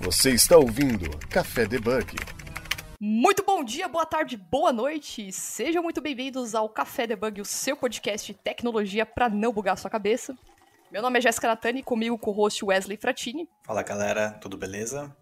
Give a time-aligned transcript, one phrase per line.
[0.00, 2.16] Você está ouvindo Café Debug.
[2.98, 5.30] Muito bom dia, boa tarde, boa noite.
[5.30, 9.90] Sejam muito bem-vindos ao Café Debug, o seu podcast de tecnologia para não bugar sua
[9.90, 10.34] cabeça.
[10.90, 13.46] Meu nome é Jéssica Natani, comigo com o host Wesley Fratini.
[13.62, 15.14] Fala galera, tudo beleza?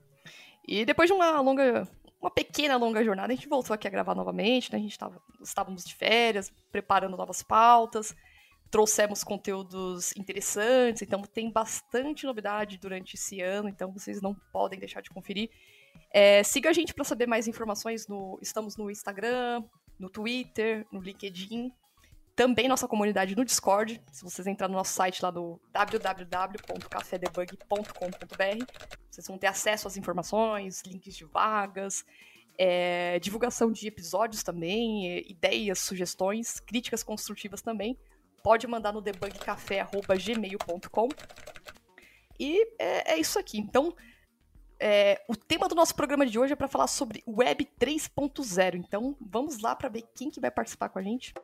[0.64, 1.88] E depois de uma longa,
[2.22, 4.78] uma pequena longa jornada, a gente voltou aqui a gravar novamente, né?
[4.78, 8.14] A gente tava, estávamos de férias, preparando novas pautas,
[8.70, 15.00] trouxemos conteúdos interessantes, então tem bastante novidade durante esse ano, então vocês não podem deixar
[15.00, 15.50] de conferir.
[16.10, 18.08] É, siga a gente para saber mais informações.
[18.08, 19.62] No, estamos no Instagram,
[19.98, 21.72] no Twitter, no LinkedIn.
[22.36, 24.00] Também nossa comunidade no Discord.
[24.12, 28.64] Se vocês entrarem no nosso site lá no www.cafedebug.com.br,
[29.10, 32.04] vocês vão ter acesso às informações, links de vagas,
[32.56, 37.98] é, divulgação de episódios também, ideias, sugestões, críticas construtivas também
[38.42, 41.08] pode mandar no debugcafé.gmail.com.
[42.38, 43.58] E é, é, isso aqui.
[43.58, 43.94] Então,
[44.80, 48.76] é, o tema do nosso programa de hoje é para falar sobre Web 3.0.
[48.76, 51.34] Então, vamos lá para ver quem que vai participar com a gente.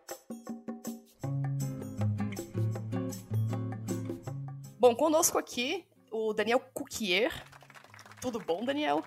[4.78, 7.32] Bom, conosco aqui o Daniel Cuquier.
[8.20, 9.02] Tudo bom, Daniel?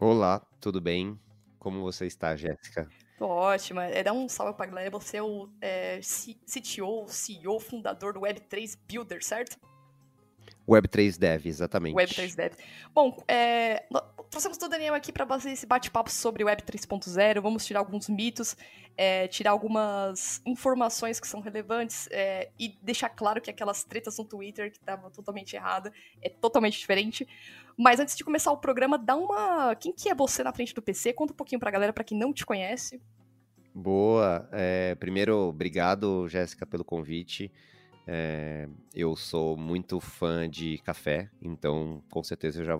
[0.00, 1.20] Olá, tudo bem?
[1.58, 2.88] Como você está, Jéssica?
[3.22, 3.84] Tô ótima.
[3.84, 4.90] É, dá um salve pra galera.
[4.90, 9.56] Você é o é, CTO, CEO, fundador do Web3 Builder, certo?
[10.68, 11.94] Web3 Dev, exatamente.
[11.94, 12.52] Web3 Dev.
[12.94, 13.84] Bom, é,
[14.30, 17.40] trouxemos o Daniel aqui para fazer esse bate-papo sobre Web 3.0.
[17.40, 18.56] Vamos tirar alguns mitos,
[18.96, 24.24] é, tirar algumas informações que são relevantes é, e deixar claro que aquelas tretas no
[24.24, 27.26] Twitter que estavam totalmente errada é totalmente diferente.
[27.76, 29.74] Mas antes de começar o programa, dá uma.
[29.74, 31.12] Quem que é você na frente do PC?
[31.12, 33.00] Conta um pouquinho pra galera, para quem não te conhece.
[33.74, 34.48] Boa.
[34.52, 37.50] É, primeiro, obrigado, Jéssica, pelo convite.
[38.06, 42.78] É, eu sou muito fã de café, então com certeza eu já,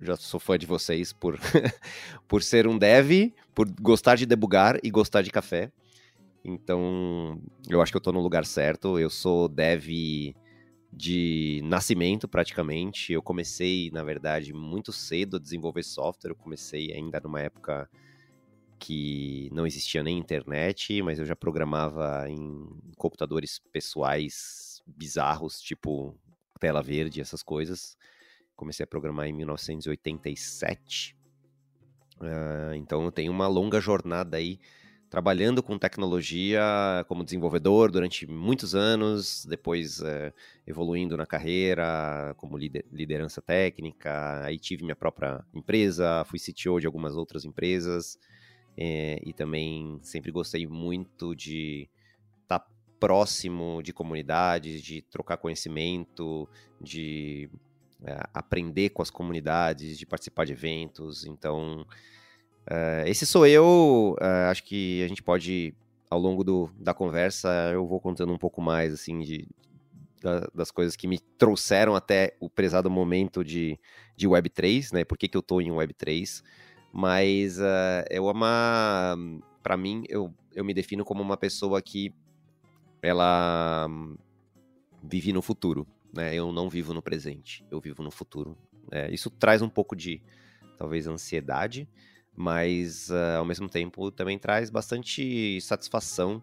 [0.00, 1.38] já sou fã de vocês por,
[2.28, 5.72] por ser um dev, por gostar de debugar e gostar de café.
[6.44, 8.98] Então, eu acho que eu estou no lugar certo.
[8.98, 10.34] Eu sou dev
[10.92, 13.12] de nascimento, praticamente.
[13.12, 16.30] Eu comecei, na verdade, muito cedo a desenvolver software.
[16.30, 17.88] Eu comecei ainda numa época
[18.78, 22.66] que não existia nem internet, mas eu já programava em
[22.96, 26.16] computadores pessoais bizarros, tipo
[26.58, 27.96] tela verde, essas coisas.
[28.56, 31.16] Comecei a programar em 1987.
[32.20, 34.58] Uh, ah, então eu tenho uma longa jornada aí
[35.08, 36.60] trabalhando com tecnologia
[37.08, 40.32] como desenvolvedor durante muitos anos, depois uh,
[40.66, 44.44] evoluindo na carreira como lider liderança técnica.
[44.44, 48.18] Aí tive minha própria empresa, fui CTO de algumas outras empresas.
[48.80, 51.88] É, e também sempre gostei muito de
[52.42, 52.66] estar tá
[53.00, 56.48] próximo de comunidades, de trocar conhecimento,
[56.80, 57.50] de
[58.04, 61.26] é, aprender com as comunidades, de participar de eventos.
[61.26, 61.84] Então,
[62.70, 64.16] é, esse sou eu.
[64.48, 65.74] Acho que a gente pode,
[66.08, 69.48] ao longo do, da conversa, eu vou contando um pouco mais assim de,
[70.22, 73.76] da, das coisas que me trouxeram até o prezado momento de,
[74.16, 75.04] de Web3, né?
[75.04, 76.44] Por que, que eu estou em Web3?
[76.92, 79.16] Mas uh, eu ama.
[79.62, 82.12] para mim, eu, eu me defino como uma pessoa que
[83.02, 83.88] ela
[85.02, 86.34] vive no futuro, né?
[86.34, 88.56] Eu não vivo no presente, eu vivo no futuro.
[88.90, 90.22] É, isso traz um pouco de,
[90.76, 91.88] talvez, ansiedade,
[92.34, 96.42] mas uh, ao mesmo tempo também traz bastante satisfação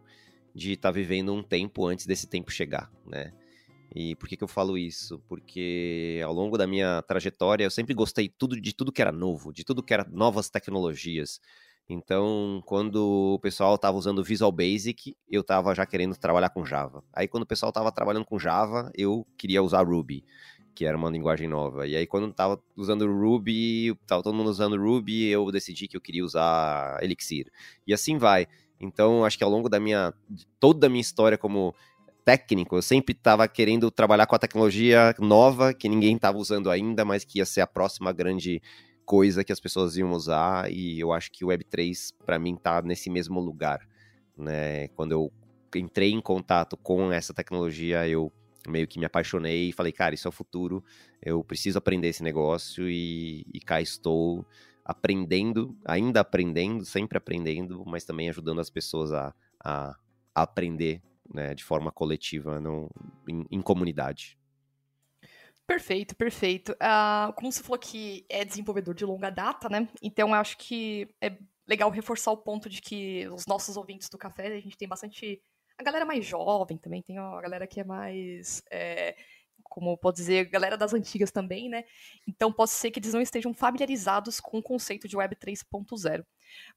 [0.54, 3.34] de estar tá vivendo um tempo antes desse tempo chegar, né?
[3.94, 5.20] E por que, que eu falo isso?
[5.28, 9.54] Porque ao longo da minha trajetória eu sempre gostei tudo, de tudo que era novo,
[9.54, 11.40] de tudo que era novas tecnologias.
[11.88, 17.04] Então, quando o pessoal estava usando Visual Basic, eu estava já querendo trabalhar com Java.
[17.14, 20.26] Aí, quando o pessoal estava trabalhando com Java, eu queria usar Ruby,
[20.74, 21.88] que era uma linguagem nova.
[21.88, 26.02] E aí, quando estava usando Ruby, estava todo mundo usando Ruby, eu decidi que eu
[26.02, 27.52] queria usar Elixir.
[27.86, 28.48] E assim vai.
[28.80, 30.14] Então, acho que ao longo da minha
[30.60, 31.74] toda a minha história como
[32.26, 32.76] técnico.
[32.76, 37.24] Eu sempre estava querendo trabalhar com a tecnologia nova que ninguém estava usando ainda, mas
[37.24, 38.62] que ia ser a próxima grande
[39.06, 40.70] coisa que as pessoas iam usar.
[40.72, 43.88] E eu acho que o Web3 para mim está nesse mesmo lugar,
[44.36, 44.88] né?
[44.90, 45.32] Quando eu
[45.76, 48.32] entrei em contato com essa tecnologia, eu
[48.68, 50.84] meio que me apaixonei e falei, cara, isso é o futuro.
[51.22, 54.44] Eu preciso aprender esse negócio e, e cá estou
[54.84, 59.34] aprendendo, ainda aprendendo, sempre aprendendo, mas também ajudando as pessoas a,
[59.64, 59.96] a
[60.34, 61.02] aprender
[61.34, 62.90] né, de forma coletiva, não,
[63.28, 64.38] em, em comunidade.
[65.68, 66.74] Perfeito, perfeito.
[66.74, 69.90] Uh, como você falou que é desenvolvedor de longa data, né?
[70.02, 71.38] Então eu acho que é
[71.68, 75.42] legal reforçar o ponto de que os nossos ouvintes do café, a gente tem bastante.
[75.78, 78.62] A galera mais jovem também, tem a galera que é mais.
[78.70, 79.16] É,
[79.64, 81.84] como pode dizer, galera das antigas também, né?
[82.28, 86.24] Então pode ser que eles não estejam familiarizados com o conceito de Web 3.0.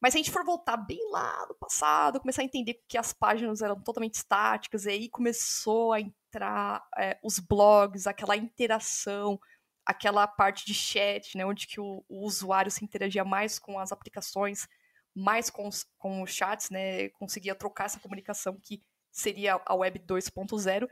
[0.00, 3.12] Mas se a gente for voltar bem lá no passado, começar a entender que as
[3.12, 9.38] páginas eram totalmente estáticas, e aí começou a entrar é, os blogs, aquela interação,
[9.84, 13.90] aquela parte de chat, né, onde que o, o usuário se interagia mais com as
[13.90, 14.68] aplicações,
[15.14, 20.00] mais com os, com os chats, né, conseguia trocar essa comunicação que seria a Web
[20.00, 20.88] 2.0.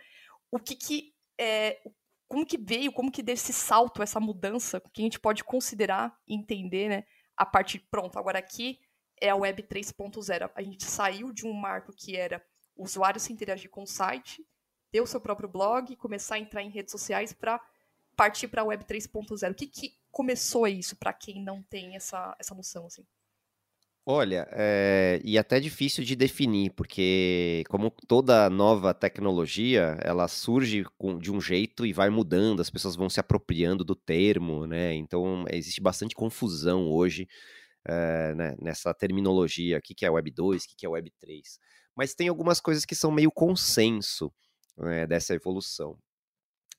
[0.51, 1.79] O que que é,
[2.29, 6.35] como que veio, como que desse salto, essa mudança, que a gente pode considerar e
[6.35, 7.05] entender, né,
[7.37, 8.81] a partir, pronto, agora aqui
[9.21, 10.51] é a Web 3.0.
[10.55, 12.45] A gente saiu de um marco que era
[12.75, 14.47] o usuário se interagir com o site,
[14.91, 17.61] ter o seu próprio blog, começar a entrar em redes sociais para
[18.17, 19.51] partir para a Web 3.0.
[19.51, 22.87] O que, que começou isso para quem não tem essa, essa noção?
[22.87, 23.07] Assim?
[24.09, 31.19] Olha, é, e até difícil de definir, porque como toda nova tecnologia, ela surge com,
[31.19, 34.95] de um jeito e vai mudando, as pessoas vão se apropriando do termo, né?
[34.95, 37.27] Então existe bastante confusão hoje
[37.87, 41.13] é, né, nessa terminologia, o que, que é Web 2, o que, que é Web
[41.21, 41.59] 3.
[41.97, 44.33] Mas tem algumas coisas que são meio consenso
[44.79, 45.99] né, dessa evolução.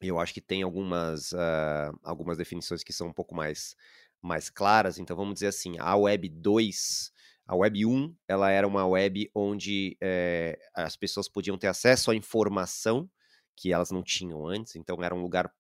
[0.02, 3.76] Eu acho que tem algumas, uh, algumas definições que são um pouco mais,
[4.22, 5.00] mais claras.
[5.00, 7.12] Então vamos dizer assim, a Web 2
[7.48, 12.16] a Web 1, ela era uma web onde é, as pessoas podiam ter acesso à
[12.16, 13.10] informação
[13.56, 15.52] que elas não tinham antes, então era um lugar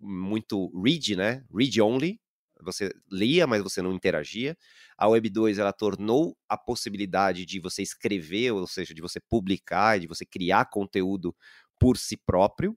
[0.00, 1.44] muito read, né?
[1.54, 2.20] Read only.
[2.62, 4.56] Você lia, mas você não interagia.
[4.96, 10.00] A Web 2 ela tornou a possibilidade de você escrever, ou seja, de você publicar,
[10.00, 11.34] de você criar conteúdo
[11.78, 12.72] por si próprio.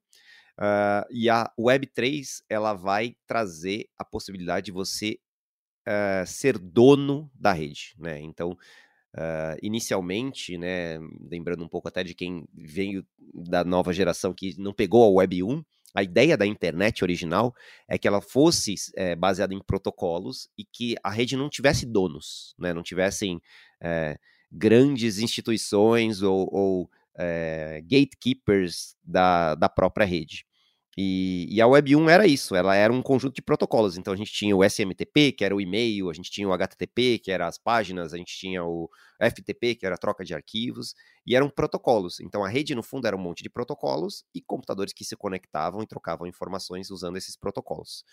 [0.59, 5.17] Uh, e a Web 3 ela vai trazer a possibilidade de você
[5.87, 8.19] uh, ser dono da rede, né?
[8.21, 10.99] Então, uh, inicialmente, né,
[11.29, 15.43] lembrando um pouco até de quem veio da nova geração que não pegou a Web
[15.43, 15.63] 1,
[15.95, 17.55] a ideia da internet original
[17.87, 22.53] é que ela fosse é, baseada em protocolos e que a rede não tivesse donos,
[22.59, 22.71] né?
[22.73, 23.41] Não tivessem
[23.81, 24.15] é,
[24.51, 30.45] grandes instituições ou, ou é, gatekeepers da, da própria rede.
[30.99, 33.97] E, e, a Web 1 era isso, ela era um conjunto de protocolos.
[33.97, 37.19] Então a gente tinha o SMTP, que era o e-mail, a gente tinha o HTTP,
[37.19, 38.89] que era as páginas, a gente tinha o
[39.21, 42.19] FTP, que era a troca de arquivos, e eram protocolos.
[42.19, 45.83] Então a rede, no fundo, era um monte de protocolos e computadores que se conectavam
[45.83, 48.03] e trocavam informações usando esses protocolos.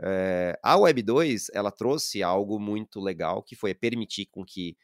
[0.00, 4.76] É, a Web 2 ela trouxe algo muito legal, que foi permitir com que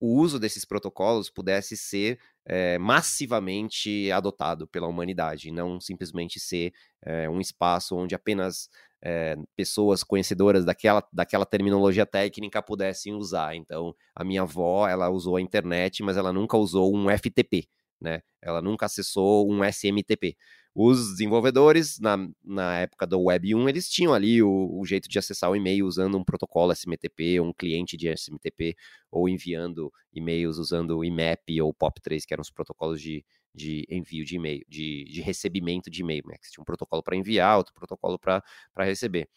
[0.00, 7.28] o uso desses protocolos pudesse ser é, massivamente adotado pela humanidade, não simplesmente ser é,
[7.28, 8.68] um espaço onde apenas
[9.02, 13.54] é, pessoas conhecedoras daquela, daquela terminologia técnica pudessem usar.
[13.56, 17.68] Então, a minha avó, ela usou a internet, mas ela nunca usou um FTP,
[18.00, 18.22] né?
[18.40, 20.36] Ela nunca acessou um SMTP.
[20.74, 25.18] Os desenvolvedores, na, na época do Web 1, eles tinham ali o, o jeito de
[25.18, 28.74] acessar o e-mail usando um protocolo SMTP, um cliente de SMTP,
[29.10, 33.22] ou enviando e-mails usando o IMAP ou POP3, que eram os protocolos de,
[33.54, 36.22] de envio de e-mail, de, de recebimento de e-mail.
[36.26, 36.36] Né?
[36.50, 38.42] Tinha um protocolo para enviar, outro protocolo para
[38.78, 39.28] receber.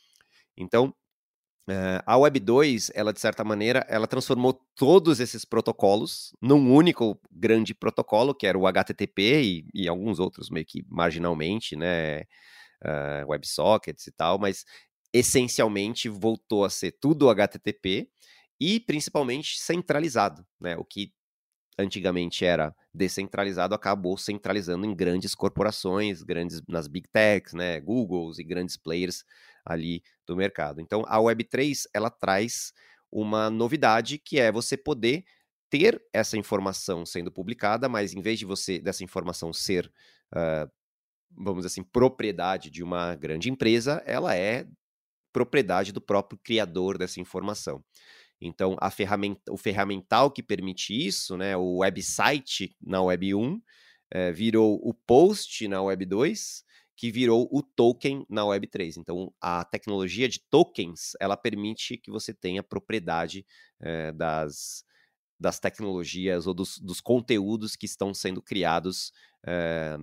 [0.56, 0.96] Então,
[1.67, 7.19] Uh, a Web 2, ela de certa maneira, ela transformou todos esses protocolos num único
[7.31, 12.21] grande protocolo, que era o HTTP e, e alguns outros meio que marginalmente, né,
[12.83, 14.63] uh, WebSockets e tal, mas
[15.12, 18.10] essencialmente voltou a ser tudo HTTP
[18.60, 21.12] e principalmente centralizado, né, o que
[21.79, 28.43] antigamente era descentralizado acabou centralizando em grandes corporações, grandes nas big techs, né, Googles e
[28.43, 29.25] grandes players
[29.65, 30.79] ali do mercado.
[30.79, 32.72] Então, a Web3 ela traz
[33.12, 35.24] uma novidade que é você poder
[35.69, 39.91] ter essa informação sendo publicada, mas em vez de você dessa informação ser,
[40.34, 40.72] uh,
[41.31, 44.67] vamos dizer assim, propriedade de uma grande empresa, ela é
[45.34, 47.84] propriedade do próprio criador dessa informação.
[48.39, 53.62] Então, a ferramenta, o ferramental que permite isso, né, o website na Web 1,
[54.12, 56.63] é, virou o post na Web 2,
[56.96, 58.98] que virou o token na Web3.
[58.98, 63.46] Então, a tecnologia de tokens, ela permite que você tenha propriedade
[63.82, 64.84] é, das,
[65.40, 69.12] das tecnologias ou dos, dos, conteúdos que estão sendo criados
[69.46, 69.98] é,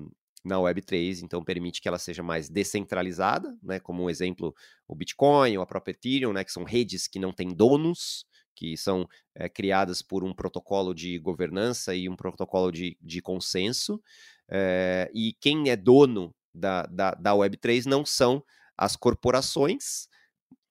[0.45, 4.55] na Web3, então permite que ela seja mais descentralizada, né, como um exemplo
[4.87, 8.77] o Bitcoin ou a própria Ethereum, né, que são redes que não têm donos, que
[8.77, 14.03] são é, criadas por um protocolo de governança e um protocolo de, de consenso,
[14.51, 18.43] é, e quem é dono da, da, da Web3 não são
[18.77, 20.09] as corporações,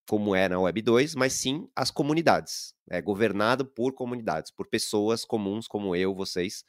[0.07, 2.73] como é na Web 2, mas sim as comunidades.
[2.89, 6.63] É governado por comunidades, por pessoas comuns como eu, vocês,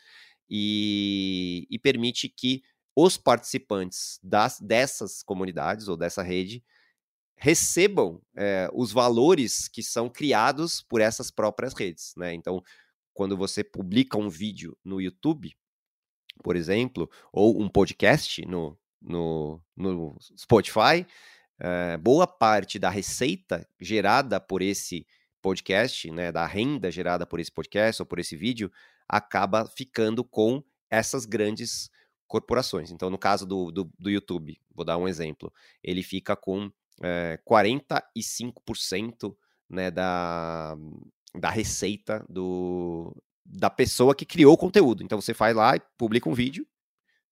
[0.48, 2.62] e, e permite que
[2.94, 6.62] os participantes das, dessas comunidades ou dessa rede
[7.36, 12.32] recebam é, os valores que são criados por essas próprias redes, né?
[12.34, 12.62] Então,
[13.12, 15.52] quando você publica um vídeo no YouTube,
[16.42, 21.06] por exemplo, ou um podcast no, no, no Spotify,
[21.58, 25.06] é, boa parte da receita gerada por esse
[25.40, 28.70] podcast, né, da renda gerada por esse podcast ou por esse vídeo,
[29.08, 31.90] acaba ficando com essas grandes
[32.26, 32.90] corporações.
[32.90, 37.38] Então, no caso do, do, do YouTube, vou dar um exemplo, ele fica com é,
[37.48, 39.36] 45%
[39.68, 40.76] né, da,
[41.38, 45.02] da receita do, da pessoa que criou o conteúdo.
[45.02, 46.66] Então, você faz lá e publica um vídeo,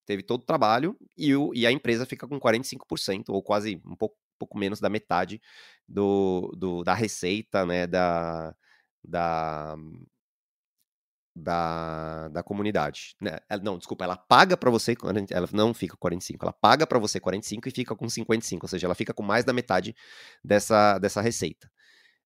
[0.05, 3.95] teve todo o trabalho, e, o, e a empresa fica com 45%, ou quase um
[3.95, 5.41] pouco, pouco menos da metade
[5.87, 8.55] do, do, da receita né, da,
[9.03, 9.75] da,
[11.35, 13.15] da, da comunidade.
[13.21, 13.37] Né?
[13.49, 14.95] Ela, não, desculpa, ela paga para você,
[15.29, 18.69] ela não fica com 45, ela paga para você 45 e fica com 55, ou
[18.69, 19.95] seja, ela fica com mais da metade
[20.43, 21.69] dessa, dessa receita.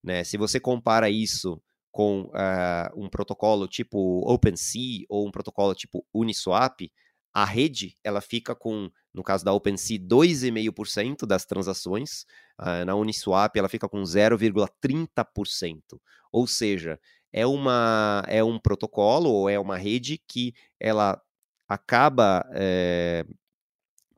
[0.03, 0.23] Né?
[0.23, 6.91] Se você compara isso com uh, um protocolo tipo OpenSea ou um protocolo tipo Uniswap,
[7.35, 12.25] a rede ela fica com, no caso da OpenSea, 2,5% das transações,
[12.61, 15.99] uh, na Uniswap ela fica com 0,30%.
[16.31, 16.97] Ou seja,
[17.33, 21.21] é, uma, é um protocolo ou é uma rede que ela
[21.67, 23.25] acaba é,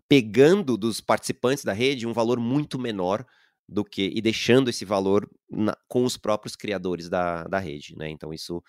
[0.07, 3.25] pegando dos participantes da rede um valor muito menor
[3.67, 8.09] do que e deixando esse valor na, com os próprios criadores da, da rede, né?
[8.09, 8.63] Então isso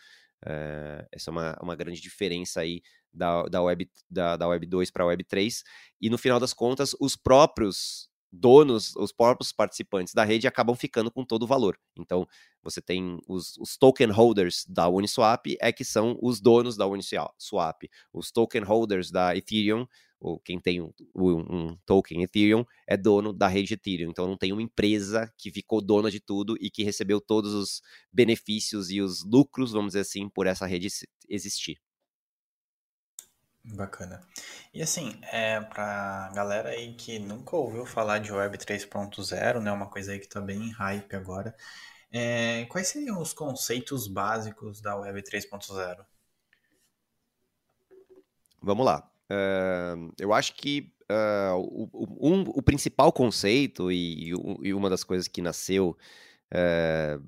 [0.46, 2.80] é, essa é uma, uma grande diferença aí
[3.12, 5.62] da, da, web, da, da Web 2 para a Web 3
[6.00, 11.10] e no final das contas os próprios donos, os próprios participantes da rede acabam ficando
[11.10, 11.78] com todo o valor.
[11.98, 12.26] Então,
[12.62, 17.88] você tem os, os, token holders da Uniswap, é que são os donos da Uniswap.
[18.12, 19.86] Os token holders da Ethereum,
[20.20, 24.10] ou quem tem um, um, token Ethereum, é dono da rede Ethereum.
[24.10, 27.80] Então, não tem uma empresa que ficou dona de tudo e que recebeu todos os
[28.12, 30.88] benefícios e os lucros, vamos dizer assim, por essa rede
[31.28, 31.78] existir.
[33.74, 34.20] Bacana.
[34.72, 39.86] E assim, é, pra galera aí que nunca ouviu falar de Web 3.0, né, uma
[39.86, 41.54] coisa aí que tá bem em hype agora,
[42.10, 46.04] é, quais seriam os conceitos básicos da Web 3.0?
[48.62, 49.10] Vamos lá.
[49.30, 55.28] Uh, eu acho que uh, o, um, o principal conceito e, e, uma das coisas
[55.28, 55.96] que nasceu
[56.52, 57.22] uh,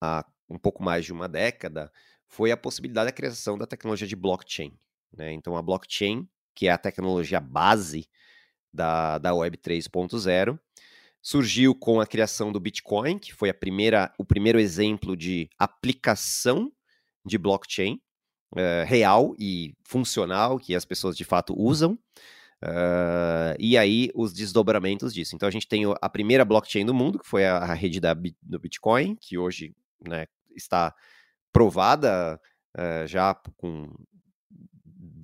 [0.00, 1.90] há um pouco mais de uma década
[2.26, 4.72] foi a possibilidade da criação da tecnologia de blockchain.
[5.16, 5.32] Né?
[5.32, 8.08] Então, a blockchain, que é a tecnologia base
[8.72, 10.58] da, da Web 3.0,
[11.22, 16.72] surgiu com a criação do Bitcoin, que foi a primeira, o primeiro exemplo de aplicação
[17.24, 18.00] de blockchain
[18.52, 21.98] uh, real e funcional, que as pessoas de fato usam.
[22.62, 25.34] Uh, e aí os desdobramentos disso.
[25.34, 28.58] Então a gente tem a primeira blockchain do mundo, que foi a, rede da, do
[28.58, 29.74] Bitcoin, que hoje
[30.06, 30.94] né, está
[31.52, 32.40] provada
[32.76, 33.88] uh, já com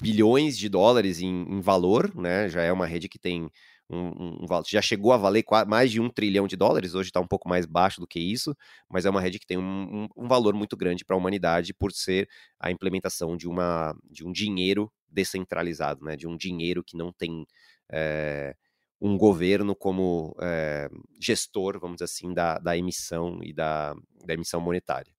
[0.00, 2.48] bilhões de dólares em, em, valor, né?
[2.48, 3.50] Já é uma rede que tem
[3.88, 7.26] um, um, já chegou a valer mais de um trilhão de dólares, hoje está um
[7.26, 8.56] pouco mais baixo do que isso,
[8.88, 11.92] mas é uma rede que tem um, um valor muito grande para a humanidade por
[11.92, 16.16] ser a implementação de, uma, de um dinheiro descentralizado, né?
[16.16, 17.46] De um dinheiro que não tem
[17.90, 18.54] é,
[19.00, 20.88] um governo como é,
[21.20, 25.12] gestor, vamos dizer assim, da, da emissão e da, da emissão monetária.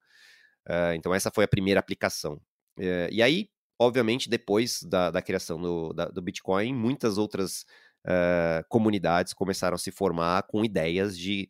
[0.67, 2.33] Uh, então essa foi a primeira aplicação.
[2.77, 7.65] Uh, e aí obviamente, depois da, da criação do, da, do Bitcoin, muitas outras
[8.05, 11.47] uh, comunidades começaram a se formar com ideias de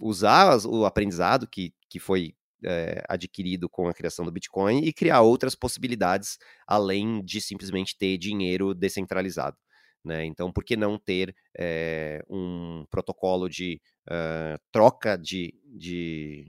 [0.00, 5.20] usar o aprendizado que, que foi uh, adquirido com a criação do Bitcoin e criar
[5.20, 9.56] outras possibilidades além de simplesmente ter dinheiro descentralizado.
[10.04, 10.24] Né?
[10.24, 16.46] Então, por que não ter é, um protocolo de uh, troca de, de,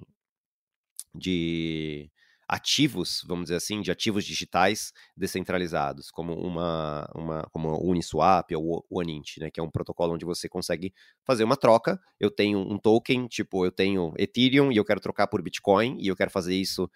[1.13, 2.09] de
[2.47, 8.85] ativos, vamos dizer assim, de ativos digitais descentralizados, como uma, uma como o Uniswap ou
[8.89, 11.99] o Onint, né, que é um protocolo onde você consegue fazer uma troca.
[12.19, 16.07] Eu tenho um token, tipo, eu tenho Ethereum e eu quero trocar por Bitcoin e
[16.07, 16.89] eu quero fazer isso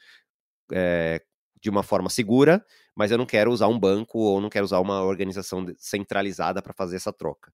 [0.72, 1.22] é,
[1.62, 2.64] de uma forma segura,
[2.96, 6.74] mas eu não quero usar um banco ou não quero usar uma organização centralizada para
[6.74, 7.52] fazer essa troca.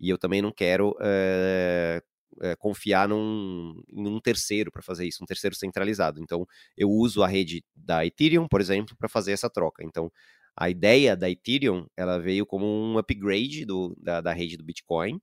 [0.00, 2.02] E eu também não quero é,
[2.40, 6.20] é, confiar num, em um terceiro para fazer isso, um terceiro centralizado.
[6.20, 6.46] Então,
[6.76, 9.84] eu uso a rede da Ethereum, por exemplo, para fazer essa troca.
[9.84, 10.10] Então,
[10.56, 15.20] a ideia da Ethereum ela veio como um upgrade do, da, da rede do Bitcoin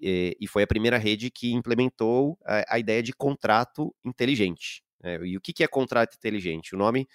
[0.00, 4.82] e, e, foi a primeira rede que implementou a, a ideia de contrato inteligente.
[5.02, 5.18] Né?
[5.26, 6.74] E o que, que é contrato inteligente?
[6.74, 7.06] O nome,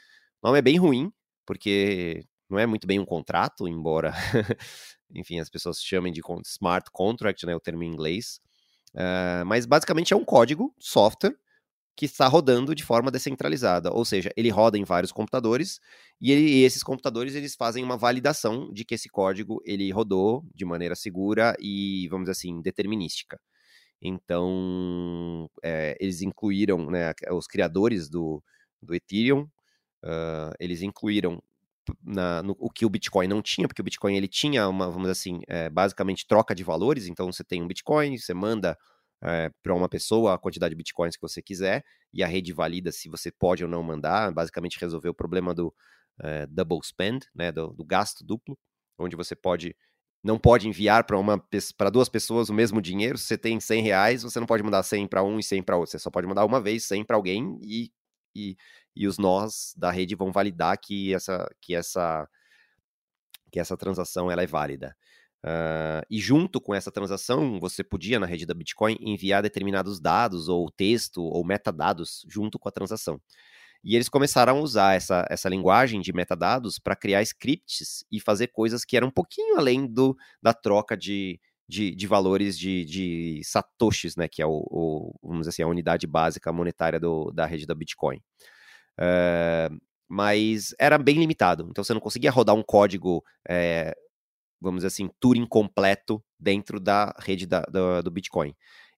[0.41, 1.11] o nome é bem ruim,
[1.45, 4.13] porque não é muito bem um contrato, embora
[5.13, 8.39] enfim, as pessoas chamem de smart contract, né, o termo em inglês.
[8.95, 11.35] Uh, mas basicamente é um código, software,
[11.97, 15.79] que está rodando de forma descentralizada, ou seja, ele roda em vários computadores
[16.21, 20.45] e, ele, e, esses computadores eles fazem uma validação de que esse código ele rodou
[20.53, 23.39] de maneira segura e vamos dizer assim determinística.
[23.99, 28.43] Então é, eles incluíram, né, os criadores do,
[28.81, 29.49] do Ethereum,
[30.05, 31.41] uh, eles incluíram
[32.03, 35.09] na, no, o que o Bitcoin não tinha, porque o Bitcoin ele tinha uma, vamos
[35.09, 37.07] assim, é, basicamente troca de valores.
[37.07, 38.77] Então você tem um Bitcoin, você manda
[39.23, 42.91] é, para uma pessoa a quantidade de bitcoins que você quiser e a rede valida
[42.91, 44.31] se você pode ou não mandar.
[44.31, 45.73] Basicamente resolver o problema do
[46.21, 48.57] é, double spend, né, do, do, gasto duplo,
[48.99, 49.75] onde você pode
[50.23, 51.41] não pode enviar para uma
[51.77, 53.17] para duas pessoas o mesmo dinheiro.
[53.17, 55.77] Se você tem 100 reais, você não pode mandar 100 para um e 100 para
[55.77, 55.91] outro.
[55.91, 57.91] Você só pode mandar uma vez 100 para alguém e,
[58.37, 58.57] e,
[58.95, 62.27] e os nós da rede vão validar que essa que essa
[63.51, 64.95] que essa transação ela é válida.
[65.45, 70.49] Uh, e junto com essa transação, você podia, na rede da Bitcoin, enviar determinados dados,
[70.49, 73.21] ou texto, ou metadados, junto com a transação.
[73.83, 78.47] E eles começaram a usar essa, essa linguagem de metadados para criar scripts e fazer
[78.47, 83.41] coisas que eram um pouquinho além do, da troca de, de, de valores de, de
[83.43, 87.45] satoshis, né, que é o, o, vamos dizer assim, a unidade básica monetária do, da
[87.45, 88.17] rede da Bitcoin.
[88.99, 93.93] Uh, mas era bem limitado, então você não conseguia rodar um código é,
[94.61, 98.55] vamos dizer assim, Turing completo dentro da rede da, da, do Bitcoin.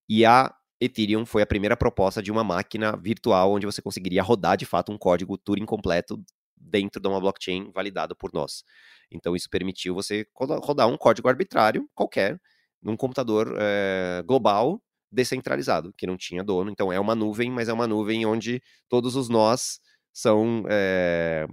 [0.07, 4.57] E a Ethereum foi a primeira proposta de uma máquina virtual onde você conseguiria rodar
[4.57, 6.23] de fato um código Turing completo
[6.55, 8.63] dentro de uma blockchain validado por nós.
[9.11, 12.39] Então isso permitiu você rodar um código arbitrário qualquer
[12.81, 14.81] num computador é, global
[15.11, 16.69] descentralizado, que não tinha dono.
[16.69, 19.79] Então é uma nuvem, mas é uma nuvem onde todos os nós
[20.13, 21.47] são é,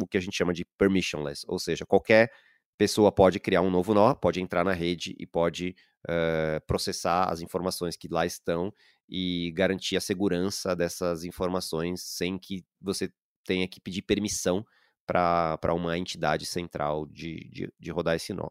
[0.00, 2.30] o que a gente chama de permissionless, ou seja, qualquer
[2.76, 5.74] pessoa pode criar um novo nó, pode entrar na rede e pode
[6.06, 8.72] uh, processar as informações que lá estão
[9.08, 13.10] e garantir a segurança dessas informações sem que você
[13.44, 14.64] tenha que pedir permissão
[15.06, 18.48] para uma entidade central de, de, de, rodar esse nó.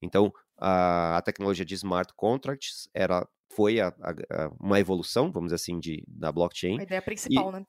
[0.00, 5.56] Então, a, a, tecnologia de smart contracts era, foi a, a, uma evolução, vamos dizer
[5.56, 6.78] assim, de, da blockchain.
[6.78, 7.64] A ideia principal, e, né?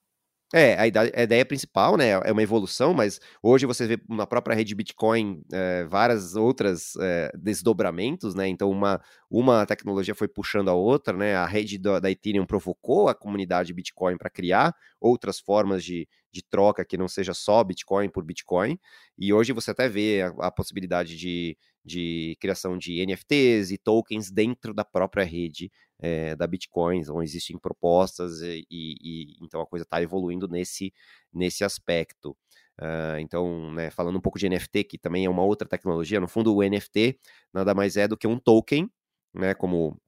[0.51, 4.25] É, a ideia, a ideia, principal, né, é uma evolução, mas hoje você vê na
[4.25, 8.99] própria rede Bitcoin é, várias outras é, desdobramentos, né, então uma,
[9.29, 13.71] uma tecnologia foi puxando a outra, né, a rede da, da Ethereum provocou a comunidade
[13.75, 18.79] Bitcoin para criar outras formas de, de troca que não seja só Bitcoin por Bitcoin,
[19.17, 24.31] e hoje você até vê a, a possibilidade de, de criação de NFTs e tokens
[24.31, 29.67] dentro da própria rede é, da Bitcoin, onde existem propostas e, e, e então a
[29.67, 30.93] coisa está evoluindo nesse,
[31.33, 32.35] nesse aspecto.
[32.81, 36.29] Uh, então, né, falando um pouco de NFT, que também é uma outra tecnologia, no
[36.29, 37.19] fundo o NFT
[37.53, 38.89] nada mais é do que um token,
[39.33, 39.99] né, como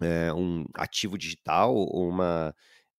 [0.00, 2.54] é, um ativo digital, uma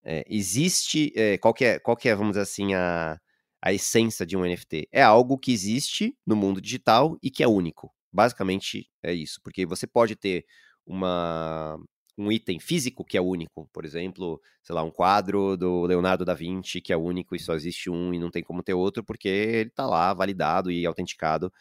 [0.08, 3.20] é, existe, é, qual, que é, qual que é, vamos dizer assim, a,
[3.62, 4.88] a essência de um NFT?
[4.90, 7.94] É algo que existe no mundo digital e que é único.
[8.12, 10.46] Basicamente é isso, porque você pode ter
[10.86, 11.78] uma,
[12.18, 16.34] um item físico que é único, por exemplo, sei lá, um quadro do Leonardo da
[16.34, 19.28] Vinci que é único e só existe um e não tem como ter outro porque
[19.28, 21.52] ele está lá validado e autenticado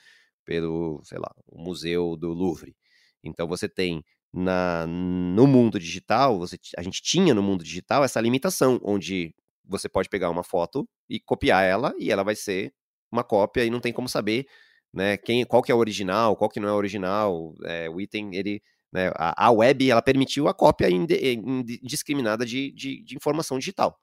[0.45, 2.77] pelo, sei lá, o Museu do Louvre.
[3.25, 4.05] Então você tem
[4.37, 9.89] na, no mundo digital, você, a gente tinha no mundo digital essa limitação, onde você
[9.89, 12.73] pode pegar uma foto e copiar ela e ela vai ser
[13.11, 14.47] uma cópia e não tem como saber
[14.93, 18.01] né, quem, qual que é o original, qual que não é o original, é, o
[18.01, 19.11] item, ele né?
[19.17, 23.99] A, a web ela permitiu a cópia indiscriminada de, de, de informação digital.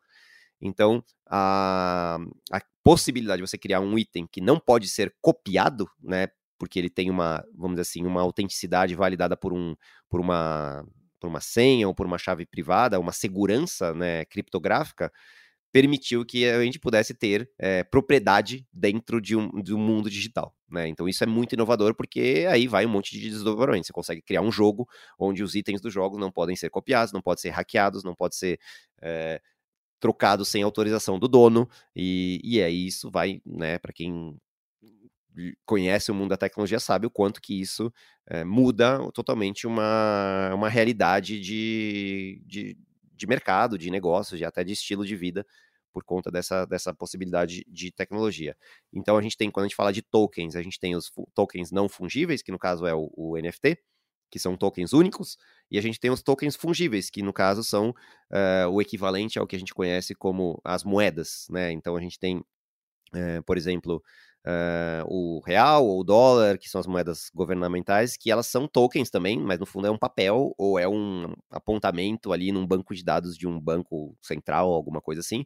[0.62, 2.20] Então, a,
[2.52, 6.28] a, possibilidade de você criar um item que não pode ser copiado, né,
[6.64, 9.76] porque ele tem uma, vamos dizer assim, uma autenticidade validada por, um,
[10.10, 10.88] por, uma,
[11.20, 15.12] por uma senha ou por uma chave privada, uma segurança né, criptográfica,
[15.74, 20.56] permitiu que a gente pudesse ter é, propriedade dentro de um, de um mundo digital.
[20.70, 20.88] Né?
[20.88, 23.88] Então isso é muito inovador porque aí vai um monte de desdobramento.
[23.88, 24.88] Você consegue criar um jogo
[25.20, 28.38] onde os itens do jogo não podem ser copiados, não podem ser hackeados, não pode
[28.38, 28.58] ser
[29.02, 29.42] é,
[30.00, 31.68] trocados sem autorização do dono.
[31.94, 34.40] E, e aí isso vai, né, para quem
[35.66, 37.92] conhece o mundo da tecnologia sabe o quanto que isso
[38.28, 42.78] é, muda totalmente uma, uma realidade de, de
[43.24, 45.46] de mercado, de negócios, de até de estilo de vida
[45.92, 48.58] por conta dessa, dessa possibilidade de tecnologia.
[48.92, 51.72] Então a gente tem, quando a gente fala de tokens, a gente tem os tokens
[51.72, 53.78] não fungíveis, que no caso é o, o NFT,
[54.32, 55.38] que são tokens únicos,
[55.70, 59.46] e a gente tem os tokens fungíveis, que no caso são uh, o equivalente ao
[59.46, 61.72] que a gente conhece como as moedas, né?
[61.72, 64.04] Então a gente tem, uh, por exemplo,
[64.46, 69.10] uh, o real ou o dólar, que são as moedas governamentais, que elas são tokens
[69.10, 73.04] também, mas no fundo é um papel ou é um apontamento ali num banco de
[73.04, 75.46] dados de um banco central alguma coisa assim.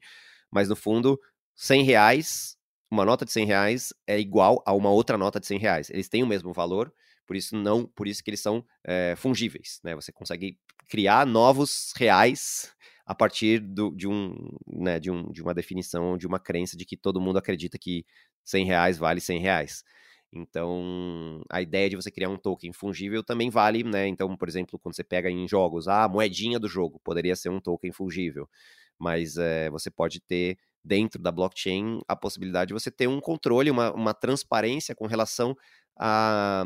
[0.52, 1.20] Mas no fundo,
[1.56, 2.58] 100 reais,
[2.90, 5.90] uma nota de 100 reais é igual a uma outra nota de 100 reais.
[5.90, 6.94] Eles têm o mesmo valor,
[7.26, 9.94] por isso não, por isso que eles são é, fungíveis, né?
[9.96, 10.58] Você consegue
[10.90, 12.72] criar novos reais
[13.08, 14.36] a partir do, de, um,
[14.68, 18.06] né, de, um, de uma definição, de uma crença de que todo mundo acredita que
[18.44, 19.84] 100 reais vale 100 reais.
[20.32, 24.08] Então, a ideia de você criar um token fungível também vale, né?
[24.08, 27.48] Então, por exemplo, quando você pega em jogos, ah, a moedinha do jogo poderia ser
[27.50, 28.50] um token fungível,
[29.00, 33.72] mas é, você pode ter dentro da blockchain a possibilidade de você ter um controle,
[33.72, 35.56] uma, uma transparência com relação
[35.98, 36.66] a,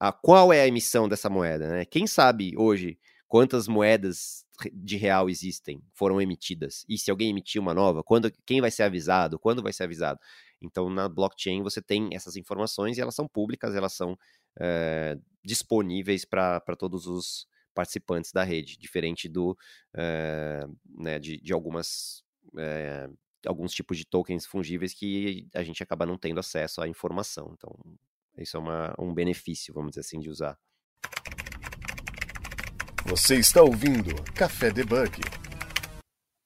[0.00, 1.84] a qual é a emissão dessa moeda, né?
[1.84, 7.74] Quem sabe hoje quantas moedas de real existem, foram emitidas, e se alguém emitir uma
[7.74, 10.18] nova, quando, quem vai ser avisado, quando vai ser avisado.
[10.60, 14.18] Então, na blockchain você tem essas informações e elas são públicas, elas são
[14.58, 19.56] é, disponíveis para todos os participantes da rede, diferente do
[19.94, 20.66] é,
[20.98, 22.24] né, de, de algumas
[22.58, 23.08] é,
[23.46, 27.52] alguns tipos de tokens fungíveis que a gente acaba não tendo acesso à informação.
[27.56, 27.72] Então,
[28.36, 30.58] isso é uma, um benefício, vamos dizer assim, de usar.
[33.08, 35.22] Você está ouvindo Café Debug.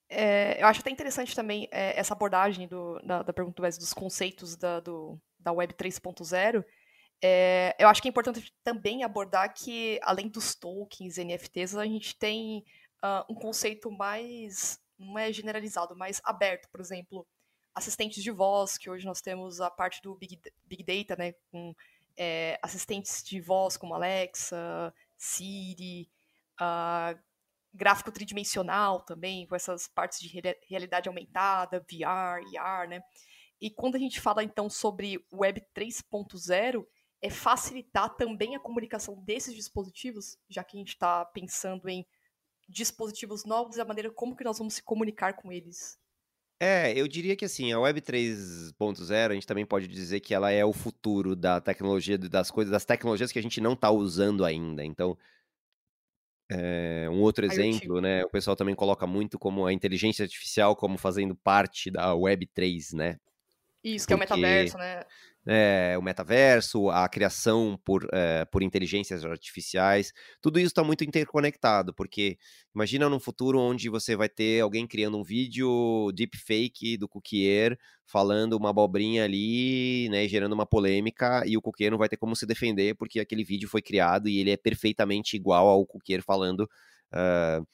[0.09, 4.55] É, eu acho até interessante também é, essa abordagem do, da, da pergunta dos conceitos
[4.55, 6.65] da, do, da Web 3.0.
[7.21, 12.17] É, eu acho que é importante também abordar que, além dos tokens, NFTs, a gente
[12.17, 12.65] tem
[13.03, 16.69] uh, um conceito mais, não é generalizado, mais aberto.
[16.71, 17.27] Por exemplo,
[17.75, 21.75] assistentes de voz, que hoje nós temos a parte do Big, Big Data, né, com
[22.17, 26.09] é, assistentes de voz como Alexa, Siri,
[26.61, 27.19] uh,
[27.73, 33.03] gráfico tridimensional também, com essas partes de realidade aumentada, VR, IR, né?
[33.61, 36.85] E quando a gente fala então sobre Web 3.0,
[37.23, 42.05] é facilitar também a comunicação desses dispositivos, já que a gente está pensando em
[42.69, 45.97] dispositivos novos e a maneira como que nós vamos se comunicar com eles.
[46.59, 50.51] É, eu diria que assim, a Web 3.0, a gente também pode dizer que ela
[50.51, 54.45] é o futuro da tecnologia, das coisas, das tecnologias que a gente não está usando
[54.45, 54.85] ainda.
[54.85, 55.17] Então,
[56.55, 58.25] é, um outro exemplo, né?
[58.25, 62.93] O pessoal também coloca muito como a inteligência artificial como fazendo parte da Web 3,
[62.93, 63.17] né?
[63.83, 65.03] Isso, que Porque, é o metaverso, né?
[65.45, 71.93] É, o metaverso, a criação por, é, por inteligências artificiais, tudo isso está muito interconectado,
[71.93, 72.39] porque
[72.73, 77.77] imagina num futuro onde você vai ter alguém criando um vídeo deepfake do Cookier
[78.07, 82.37] falando uma abobrinha ali, né, gerando uma polêmica, e o Cookier não vai ter como
[82.37, 86.69] se defender porque aquele vídeo foi criado e ele é perfeitamente igual ao Cookier falando
[87.13, 87.67] uh,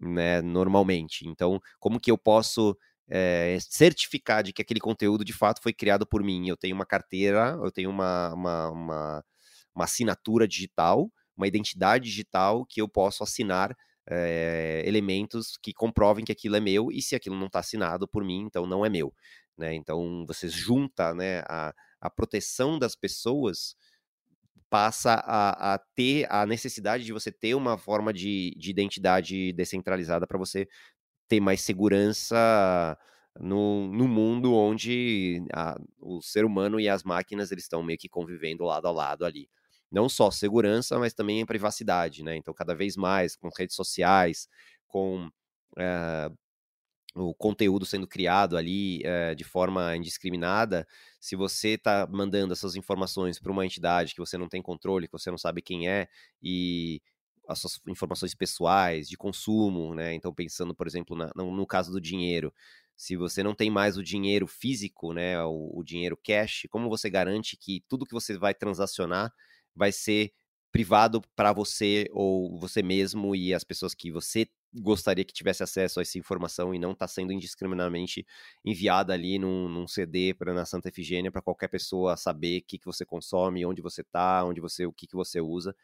[0.00, 1.28] né, normalmente.
[1.28, 2.76] Então, como que eu posso
[3.10, 6.48] é, certificar de que aquele conteúdo de fato foi criado por mim.
[6.48, 9.24] Eu tenho uma carteira, eu tenho uma, uma, uma,
[9.74, 13.76] uma assinatura digital, uma identidade digital que eu posso assinar
[14.08, 18.24] é, elementos que comprovem que aquilo é meu e se aquilo não está assinado por
[18.24, 19.12] mim, então não é meu.
[19.58, 19.74] Né?
[19.74, 23.74] Então você junta né, a, a proteção das pessoas
[24.70, 30.28] passa a, a, ter a necessidade de você ter uma forma de, de identidade descentralizada
[30.28, 30.68] para você
[31.30, 32.98] ter mais segurança
[33.38, 38.08] no, no mundo onde a, o ser humano e as máquinas eles estão meio que
[38.08, 39.48] convivendo lado a lado ali.
[39.90, 42.36] Não só segurança, mas também privacidade, né?
[42.36, 44.48] Então, cada vez mais com redes sociais,
[44.88, 45.30] com
[45.78, 46.30] é,
[47.14, 50.86] o conteúdo sendo criado ali é, de forma indiscriminada,
[51.20, 55.12] se você está mandando essas informações para uma entidade que você não tem controle, que
[55.12, 56.08] você não sabe quem é,
[56.42, 57.00] e
[57.50, 60.14] as suas informações pessoais, de consumo, né?
[60.14, 62.52] Então, pensando, por exemplo, na, no, no, caso do dinheiro,
[62.96, 67.10] se você não tem mais o dinheiro físico, né, o, o dinheiro cash, como você
[67.10, 69.32] garante que tudo que você vai transacionar
[69.74, 70.32] vai ser
[70.72, 75.98] privado para você ou você mesmo e as pessoas que você gostaria que tivesse acesso
[75.98, 78.24] a essa informação e não está sendo indiscriminadamente
[78.64, 82.78] enviada ali num, num CD para na Santa Efigênia para qualquer pessoa saber o que,
[82.78, 85.74] que você consome, onde você está, onde você, o que, que você usa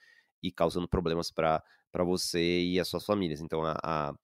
[0.42, 1.62] e causando problemas para
[2.04, 3.40] você e as suas famílias.
[3.40, 4.14] Então, a, a,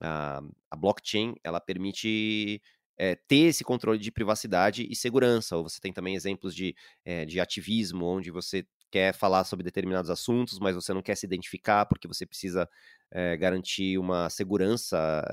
[0.00, 2.60] a, a blockchain, ela permite
[2.98, 5.56] é, ter esse controle de privacidade e segurança.
[5.62, 10.58] Você tem também exemplos de, é, de ativismo, onde você quer falar sobre determinados assuntos,
[10.58, 12.68] mas você não quer se identificar porque você precisa
[13.10, 15.24] é, garantir uma segurança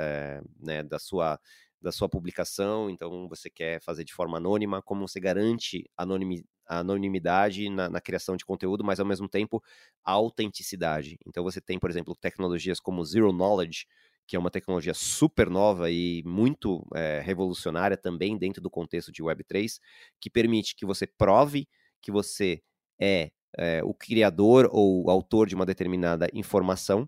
[0.59, 1.39] né, da sua
[1.87, 7.69] da sua publicação, então você quer fazer de forma anônima, como você garante anonimi, anonimidade
[7.69, 9.63] na, na, criação de conteúdo, mas ao mesmo tempo
[10.03, 11.17] a autenticidade.
[11.25, 13.85] Então você tem, por exemplo, tecnologias como Zero Knowledge,
[14.27, 19.23] que é uma tecnologia super nova e muito é, revolucionária também dentro do contexto de
[19.23, 19.79] Web3,
[20.19, 21.69] que permite que você prove
[22.01, 22.61] que você
[22.99, 27.07] é, é o criador ou autor de uma determinada informação,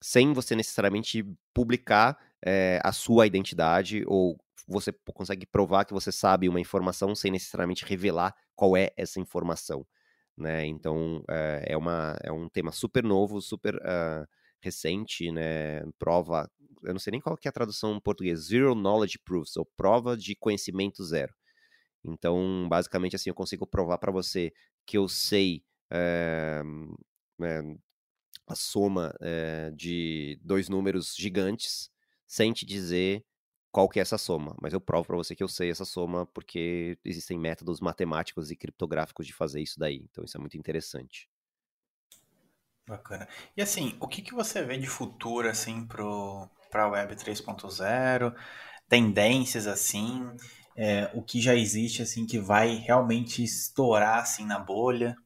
[0.00, 6.48] sem você necessariamente publicar é, a sua identidade ou você consegue provar que você sabe
[6.48, 9.86] uma informação sem necessariamente revelar qual é essa informação.
[10.36, 10.66] Né?
[10.66, 14.26] Então é, é, uma, é um tema super novo, super uh,
[14.60, 15.82] recente, né?
[15.98, 16.50] Prova,
[16.82, 19.66] eu não sei nem qual que é a tradução em português, Zero Knowledge Proofs, ou
[19.76, 21.32] prova de conhecimento zero.
[22.04, 24.52] Então, basicamente assim, eu consigo provar para você
[24.86, 26.62] que eu sei é,
[27.42, 27.60] é,
[28.46, 31.93] a soma é, de dois números gigantes
[32.34, 33.24] sem te dizer
[33.70, 36.26] qual que é essa soma, mas eu provo para você que eu sei essa soma
[36.26, 40.04] porque existem métodos matemáticos e criptográficos de fazer isso daí.
[40.10, 41.28] Então isso é muito interessante.
[42.88, 43.28] Bacana.
[43.56, 48.34] E assim, o que, que você vê de futuro assim para a Web 3.0?
[48.88, 50.26] Tendências assim,
[50.76, 55.16] é, o que já existe assim que vai realmente estourar assim na bolha?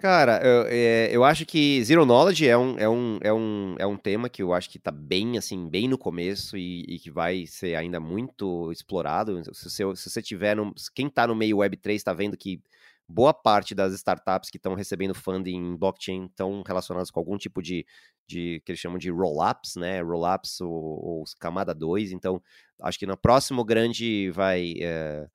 [0.00, 3.86] Cara, eu, é, eu acho que Zero Knowledge é um, é, um, é, um, é
[3.86, 7.10] um tema que eu acho que tá bem, assim, bem no começo e, e que
[7.10, 9.42] vai ser ainda muito explorado.
[9.52, 12.62] Se, se, você tiver no, Quem tá no meio Web3 está vendo que
[13.08, 17.60] boa parte das startups que estão recebendo funding em blockchain estão relacionadas com algum tipo
[17.60, 17.84] de,
[18.24, 20.00] de que eles chamam de roll-ups, né?
[20.00, 22.12] Roll-ups ou, ou, camada 2.
[22.12, 22.40] Então,
[22.82, 24.74] acho que no próximo grande vai.
[24.80, 25.26] É,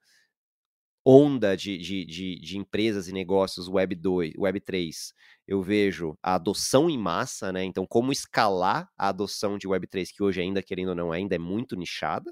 [1.06, 5.14] onda de, de, de, de, empresas e negócios Web 2, Web 3,
[5.48, 7.64] eu vejo a adoção em massa, né?
[7.64, 11.36] Então, como escalar a adoção de Web 3, que hoje ainda, querendo ou não, ainda
[11.36, 12.32] é muito nichada.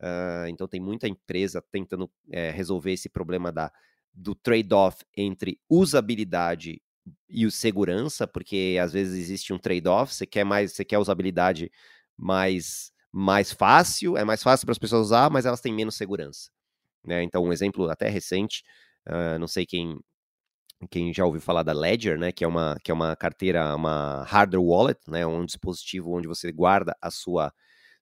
[0.00, 3.70] Uh, então, tem muita empresa tentando é, resolver esse problema da,
[4.12, 6.80] do trade-off entre usabilidade
[7.28, 11.70] e segurança, porque às vezes existe um trade-off, você quer mais, você quer usabilidade
[12.16, 16.50] mais mais fácil, é mais fácil para as pessoas usar, mas elas têm menos segurança.
[17.04, 17.22] Né?
[17.22, 18.62] Então, um exemplo até recente,
[19.08, 19.98] uh, não sei quem,
[20.90, 24.24] quem já ouviu falar da Ledger, né, que é uma, que é uma carteira, uma
[24.24, 27.52] hardware wallet, né, um dispositivo onde você guarda a sua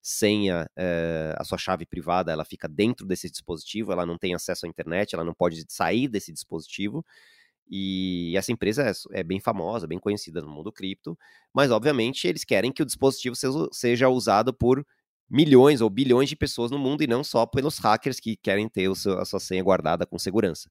[0.00, 4.66] senha, uh, a sua chave privada, ela fica dentro desse dispositivo, ela não tem acesso
[4.66, 7.04] à internet, ela não pode sair desse dispositivo.
[7.70, 11.18] E essa empresa é, é bem famosa, bem conhecida no mundo cripto,
[11.52, 14.84] mas obviamente eles querem que o dispositivo seja, seja usado por
[15.30, 18.94] milhões ou bilhões de pessoas no mundo e não só pelos hackers que querem ter
[18.96, 20.70] seu, a sua senha guardada com segurança.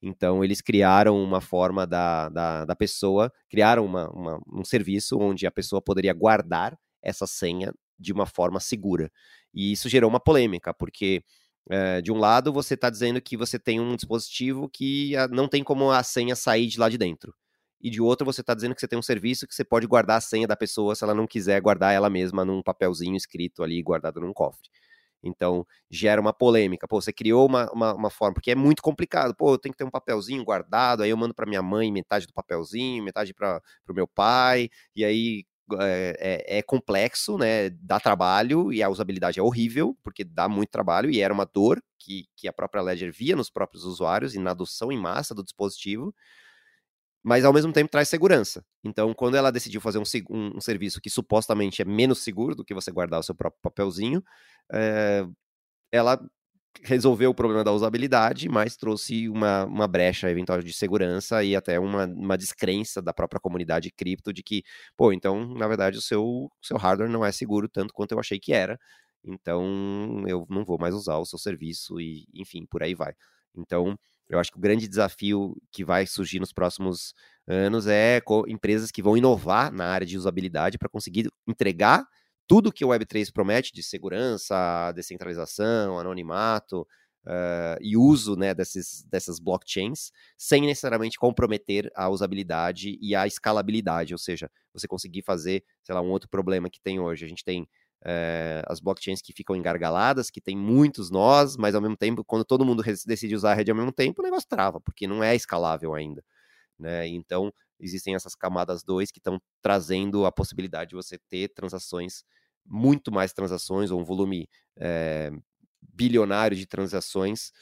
[0.00, 5.46] Então, eles criaram uma forma da, da, da pessoa, criaram uma, uma, um serviço onde
[5.46, 9.10] a pessoa poderia guardar essa senha de uma forma segura.
[9.52, 11.22] E isso gerou uma polêmica, porque
[11.68, 15.48] é, de um lado você está dizendo que você tem um dispositivo que ah, não
[15.48, 17.34] tem como a senha sair de lá de dentro
[17.80, 20.18] e de outro você está dizendo que você tem um serviço que você pode guardar
[20.18, 23.82] a senha da pessoa se ela não quiser guardar ela mesma num papelzinho escrito ali,
[23.82, 24.68] guardado num cofre.
[25.22, 26.86] Então, gera uma polêmica.
[26.86, 29.34] Pô, você criou uma, uma, uma, forma, porque é muito complicado.
[29.34, 32.26] Pô, eu tenho que ter um papelzinho guardado, aí eu mando para minha mãe metade
[32.26, 35.44] do papelzinho, metade para o meu pai, e aí
[35.80, 37.70] é, é, é, complexo, né?
[37.70, 41.82] Dá trabalho e a usabilidade é horrível, porque dá muito trabalho e era uma dor
[41.98, 45.42] que, que a própria Ledger via nos próprios usuários e na adoção em massa do
[45.42, 46.14] dispositivo
[47.22, 48.64] mas ao mesmo tempo traz segurança.
[48.84, 52.64] Então, quando ela decidiu fazer um, um, um, serviço que supostamente é menos seguro do
[52.64, 54.22] que você guardar o seu próprio papelzinho,
[54.72, 55.26] é,
[55.92, 56.20] ela
[56.82, 61.78] resolveu o problema da usabilidade, mas trouxe uma, uma brecha eventual de segurança e até
[61.78, 64.62] uma, uma descrença da própria comunidade cripto de que,
[64.96, 68.38] pô, então, na verdade, o seu, seu hardware não é seguro tanto quanto eu achei
[68.38, 68.78] que era,
[69.24, 73.12] então eu não vou mais usar o seu serviço e, enfim, por aí vai.
[73.56, 73.98] Então,
[74.28, 77.14] eu acho que o grande desafio que vai surgir nos próximos
[77.46, 82.06] anos é empresas que vão inovar na área de usabilidade para conseguir entregar
[82.46, 86.86] tudo que o Web3 promete de segurança, descentralização, anonimato
[87.26, 94.14] uh, e uso né, desses, dessas blockchains, sem necessariamente comprometer a usabilidade e a escalabilidade,
[94.14, 97.24] ou seja, você conseguir fazer, sei lá, um outro problema que tem hoje.
[97.24, 97.68] A gente tem
[98.04, 102.44] é, as blockchains que ficam engargaladas, que tem muitos nós, mas ao mesmo tempo, quando
[102.44, 105.34] todo mundo decide usar a rede ao mesmo tempo, o negócio trava, porque não é
[105.34, 106.24] escalável ainda.
[106.78, 107.08] Né?
[107.08, 112.24] Então, existem essas camadas 2 que estão trazendo a possibilidade de você ter transações,
[112.64, 115.30] muito mais transações, ou um volume é,
[115.80, 117.52] bilionário de transações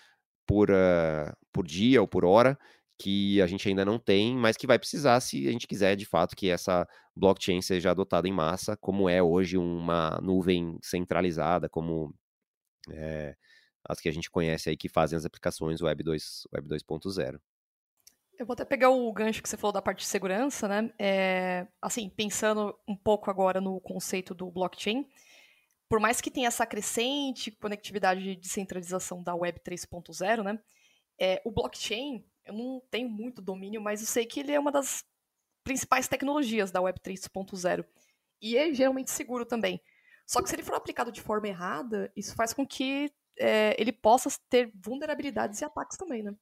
[0.46, 2.59] por, uh, por dia ou por hora,
[2.98, 6.06] que a gente ainda não tem, mas que vai precisar se a gente quiser de
[6.06, 12.14] fato que essa blockchain seja adotada em massa, como é hoje uma nuvem centralizada, como
[12.90, 13.37] é,
[13.88, 17.40] as que a gente conhece aí que fazem as aplicações Web 2, Web 2.0.
[18.38, 20.92] Eu vou até pegar o gancho que você falou da parte de segurança, né?
[20.98, 25.06] É, assim, pensando um pouco agora no conceito do blockchain,
[25.88, 30.59] por mais que tenha essa crescente conectividade de descentralização da Web 3.0, né?
[31.18, 34.72] É, o blockchain, eu não tenho muito domínio, mas eu sei que ele é uma
[34.72, 35.04] das
[35.64, 37.85] principais tecnologias da Web 3.0.
[38.40, 39.80] E é geralmente seguro também.
[40.26, 43.92] Só que se ele for aplicado de forma errada, isso faz com que é, ele
[43.92, 46.35] possa ter vulnerabilidades e ataques também, né?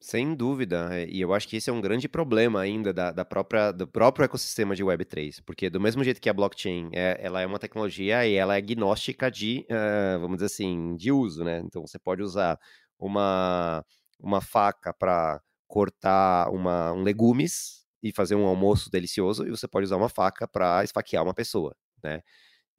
[0.00, 3.24] Sem dúvida, é, e eu acho que esse é um grande problema ainda da, da
[3.24, 7.40] própria, do próprio ecossistema de Web3, porque do mesmo jeito que a blockchain, é, ela
[7.40, 11.62] é uma tecnologia e ela é agnóstica de, uh, vamos dizer assim, de uso, né?
[11.64, 12.58] Então você pode usar
[12.98, 13.82] uma,
[14.20, 19.84] uma faca para cortar uma, um legumes e fazer um almoço delicioso, e você pode
[19.84, 22.22] usar uma faca para esfaquear uma pessoa, né?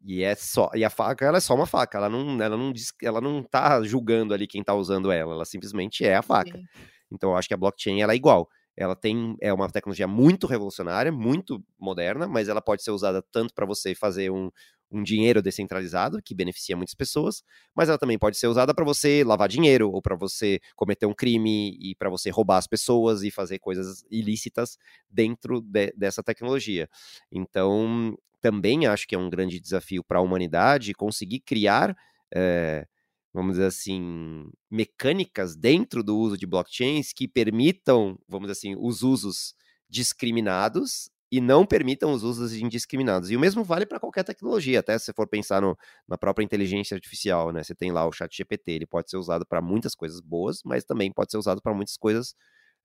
[0.01, 2.71] E é só, e a faca ela é só uma faca, ela não, ela não
[2.71, 6.57] diz, ela não tá julgando ali quem tá usando ela, ela simplesmente é a faca.
[6.57, 6.63] Sim.
[7.11, 8.47] Então eu acho que a blockchain ela é igual.
[8.77, 13.53] Ela tem é uma tecnologia muito revolucionária, muito moderna, mas ela pode ser usada tanto
[13.53, 14.51] para você fazer um,
[14.95, 17.43] um dinheiro descentralizado que beneficia muitas pessoas,
[17.75, 21.13] mas ela também pode ser usada para você lavar dinheiro ou para você cometer um
[21.13, 24.77] crime e para você roubar as pessoas e fazer coisas ilícitas
[25.09, 26.89] dentro de, dessa tecnologia.
[27.31, 31.95] Então, também acho que é um grande desafio para a humanidade conseguir criar
[32.33, 32.87] é,
[33.35, 39.03] vamos dizer assim, mecânicas dentro do uso de blockchains que permitam, vamos dizer assim, os
[39.03, 39.53] usos
[39.89, 43.29] discriminados e não permitam os usos indiscriminados.
[43.29, 46.45] E o mesmo vale para qualquer tecnologia, até se você for pensar no, na própria
[46.45, 47.61] inteligência artificial, né?
[47.61, 50.85] Você tem lá o chat GPT, ele pode ser usado para muitas coisas boas, mas
[50.85, 52.35] também pode ser usado para muitas coisas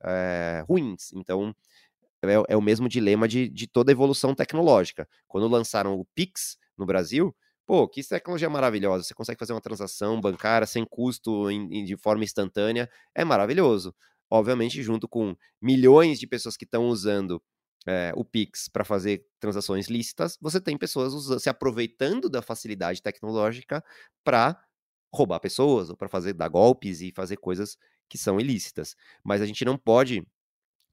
[0.03, 1.13] é, ruins.
[1.15, 1.55] Então,
[2.25, 5.09] é, é, o mesmo dilema de, de toda evolução tecnológica.
[5.29, 7.35] Quando lançaram o Pix no Brasil,
[7.71, 9.05] Pô, que tecnologia maravilhosa.
[9.05, 12.91] Você consegue fazer uma transação bancária sem custo, em, de forma instantânea.
[13.15, 13.95] É maravilhoso.
[14.29, 17.41] Obviamente, junto com milhões de pessoas que estão usando
[17.87, 23.03] é, o Pix para fazer transações lícitas, você tem pessoas usando, se aproveitando da facilidade
[23.03, 23.83] tecnológica
[24.25, 24.63] para
[25.13, 27.77] roubar pessoas ou para fazer dar golpes e fazer coisas
[28.09, 28.97] que são ilícitas.
[29.25, 30.27] Mas a gente não pode,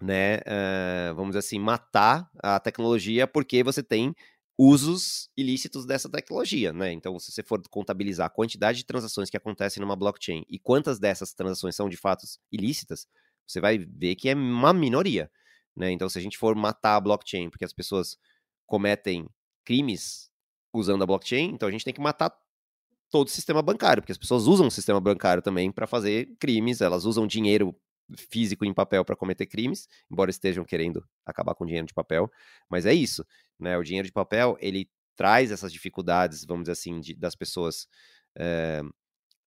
[0.02, 4.16] né, uh, vamos dizer assim, matar a tecnologia porque você tem
[4.58, 6.92] usos ilícitos dessa tecnologia, né?
[6.92, 10.98] Então, se você for contabilizar a quantidade de transações que acontecem numa blockchain e quantas
[10.98, 13.08] dessas transações são de fato ilícitas,
[13.46, 15.30] você vai ver que é uma minoria,
[15.78, 15.92] né?
[15.92, 18.18] Então, se a gente for matar a blockchain porque as pessoas
[18.66, 19.30] cometem
[19.64, 20.32] crimes
[20.74, 22.36] usando a blockchain, então a gente tem que matar
[23.10, 26.82] todo o sistema bancário, porque as pessoas usam o sistema bancário também para fazer crimes,
[26.82, 27.76] elas usam dinheiro
[28.18, 32.30] físico em papel para cometer crimes, embora estejam querendo acabar com dinheiro de papel,
[32.70, 33.26] mas é isso,
[33.60, 33.78] né?
[33.78, 37.88] O dinheiro de papel, ele traz essas dificuldades, vamos dizer assim, de, das pessoas
[38.38, 38.82] é,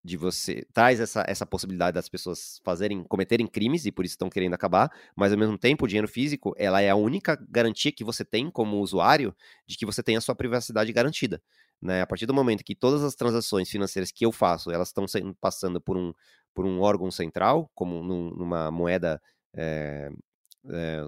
[0.03, 4.29] de você traz essa, essa possibilidade das pessoas fazerem cometerem crimes e por isso estão
[4.29, 8.03] querendo acabar, mas ao mesmo tempo o dinheiro físico ela é a única garantia que
[8.03, 9.35] você tem como usuário
[9.67, 11.41] de que você tem a sua privacidade garantida,
[11.81, 12.01] né?
[12.01, 15.05] A partir do momento que todas as transações financeiras que eu faço elas estão
[15.39, 16.13] passando por um
[16.53, 19.21] por um órgão central, como num, numa moeda
[19.55, 20.09] é,
[20.69, 21.03] é,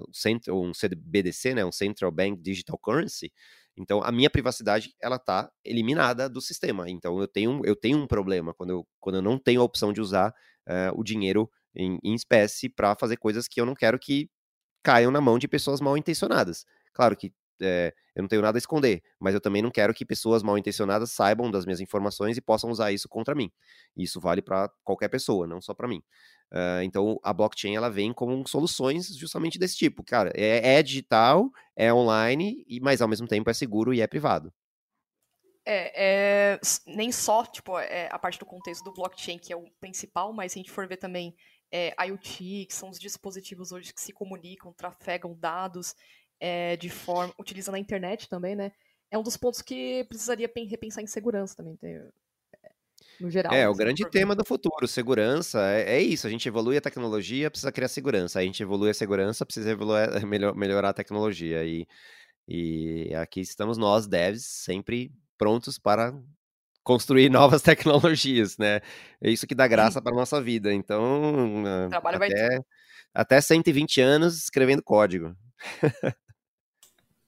[0.50, 3.32] um CBDC, né, um Central Bank Digital Currency,
[3.76, 6.88] então a minha privacidade ela está eliminada do sistema.
[6.88, 9.92] Então eu tenho, eu tenho um problema quando eu, quando eu não tenho a opção
[9.92, 10.30] de usar
[10.68, 14.30] uh, o dinheiro em, em espécie para fazer coisas que eu não quero que
[14.82, 16.64] caiam na mão de pessoas mal intencionadas.
[16.92, 20.04] Claro que é, eu não tenho nada a esconder, mas eu também não quero que
[20.04, 23.50] pessoas mal intencionadas saibam das minhas informações e possam usar isso contra mim.
[23.96, 26.02] Isso vale para qualquer pessoa, não só para mim.
[26.52, 30.30] Uh, então a blockchain ela vem com soluções justamente desse tipo, cara.
[30.34, 34.52] É, é digital, é online, e mas ao mesmo tempo é seguro e é privado.
[35.66, 39.64] É, é, nem só tipo, é a parte do contexto do blockchain, que é o
[39.80, 41.34] principal, mas se a gente for ver também
[41.72, 45.94] é, IoT, que são os dispositivos hoje que se comunicam, trafegam dados,
[46.44, 47.32] é, de forma.
[47.38, 48.70] utilizando a internet também, né?
[49.10, 51.78] É um dos pontos que precisaria repensar em segurança também.
[51.82, 52.02] É,
[53.18, 53.54] no geral.
[53.54, 56.26] É, o assim, grande tema do futuro, segurança, é, é, isso.
[56.26, 58.40] A gente evolui a tecnologia, precisa criar segurança.
[58.40, 61.64] A gente evolui a segurança, precisa evoluir, melhor, melhorar a tecnologia.
[61.64, 61.86] E,
[62.46, 66.12] e aqui estamos nós, devs, sempre prontos para
[66.82, 68.82] construir novas tecnologias, né?
[69.18, 70.74] É isso que dá graça para nossa vida.
[70.74, 72.60] Então, Trabalho até,
[73.14, 75.34] até 120 anos escrevendo código.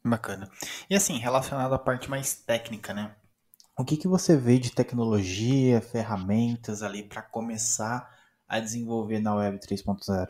[0.07, 0.51] Bacana.
[0.89, 3.15] E assim, relacionado à parte mais técnica, né?
[3.79, 8.11] O que, que você vê de tecnologia, ferramentas ali para começar
[8.49, 10.29] a desenvolver na Web 3.0?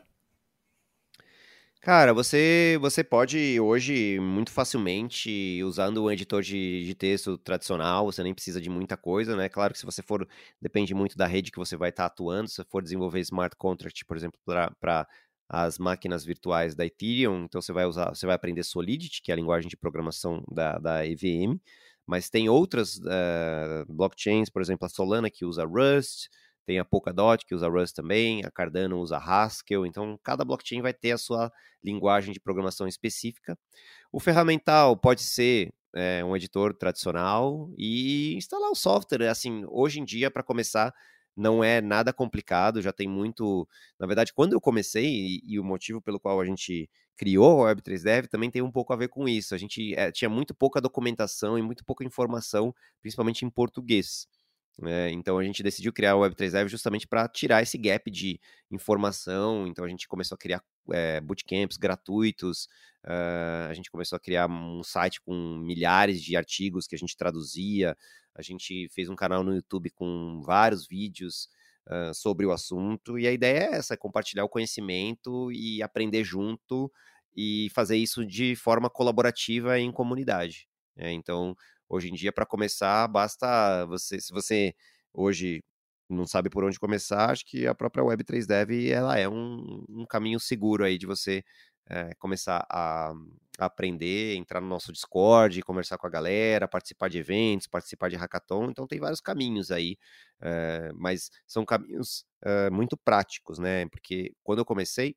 [1.87, 8.24] Cara, você, você pode hoje muito facilmente, usando um editor de, de texto tradicional, você
[8.24, 9.49] nem precisa de muita coisa, né?
[9.49, 10.27] Claro que se você for,
[10.61, 14.16] depende muito da rede que você vai estar atuando, se for desenvolver smart contract, por
[14.16, 15.07] exemplo, para
[15.49, 19.34] as máquinas virtuais da Ethereum, então você vai usar, você vai aprender Solidity, que é
[19.34, 21.61] a linguagem de programação da, da EVM,
[22.07, 26.28] mas tem outras uh, blockchains, por exemplo, a Solana que usa Rust,
[26.64, 30.92] tem a Polkadot que usa Rust também, a Cardano usa Haskell, então cada blockchain vai
[30.92, 31.51] ter a sua
[31.82, 33.57] linguagem de programação específica.
[34.12, 40.05] O ferramental pode ser é, um editor tradicional e instalar o software, assim, hoje em
[40.05, 40.92] dia, para começar,
[41.37, 43.68] não é nada complicado, já tem muito.
[43.99, 47.74] Na verdade, quando eu comecei, e, e o motivo pelo qual a gente criou a
[47.74, 49.55] Web3Dev também tem um pouco a ver com isso.
[49.55, 54.26] A gente é, tinha muito pouca documentação e muito pouca informação, principalmente em português.
[54.78, 55.11] Né?
[55.11, 59.66] Então a gente decidiu criar o Web3Dev justamente para tirar esse gap de informação.
[59.66, 60.62] Então a gente começou a criar
[60.93, 62.64] é, bootcamps gratuitos,
[63.05, 67.16] uh, a gente começou a criar um site com milhares de artigos que a gente
[67.16, 67.97] traduzia,
[68.34, 71.49] a gente fez um canal no YouTube com vários vídeos
[71.89, 76.24] uh, sobre o assunto, e a ideia é essa: é compartilhar o conhecimento e aprender
[76.24, 76.91] junto
[77.34, 80.68] e fazer isso de forma colaborativa em comunidade.
[80.97, 81.12] Né?
[81.12, 81.55] Então,
[81.89, 84.74] hoje em dia, para começar, basta você, se você
[85.12, 85.62] hoje
[86.09, 90.07] não sabe por onde começar, acho que a própria Web3 Dev ela é um, um
[90.07, 91.44] caminho seguro aí de você
[91.88, 93.12] é, começar a,
[93.59, 98.16] a, aprender, entrar no nosso Discord, conversar com a galera, participar de eventos, participar de
[98.16, 98.70] hackathon.
[98.70, 99.96] Então tem vários caminhos aí,
[100.40, 103.86] é, mas são caminhos é, muito práticos, né?
[103.88, 105.16] Porque quando eu comecei,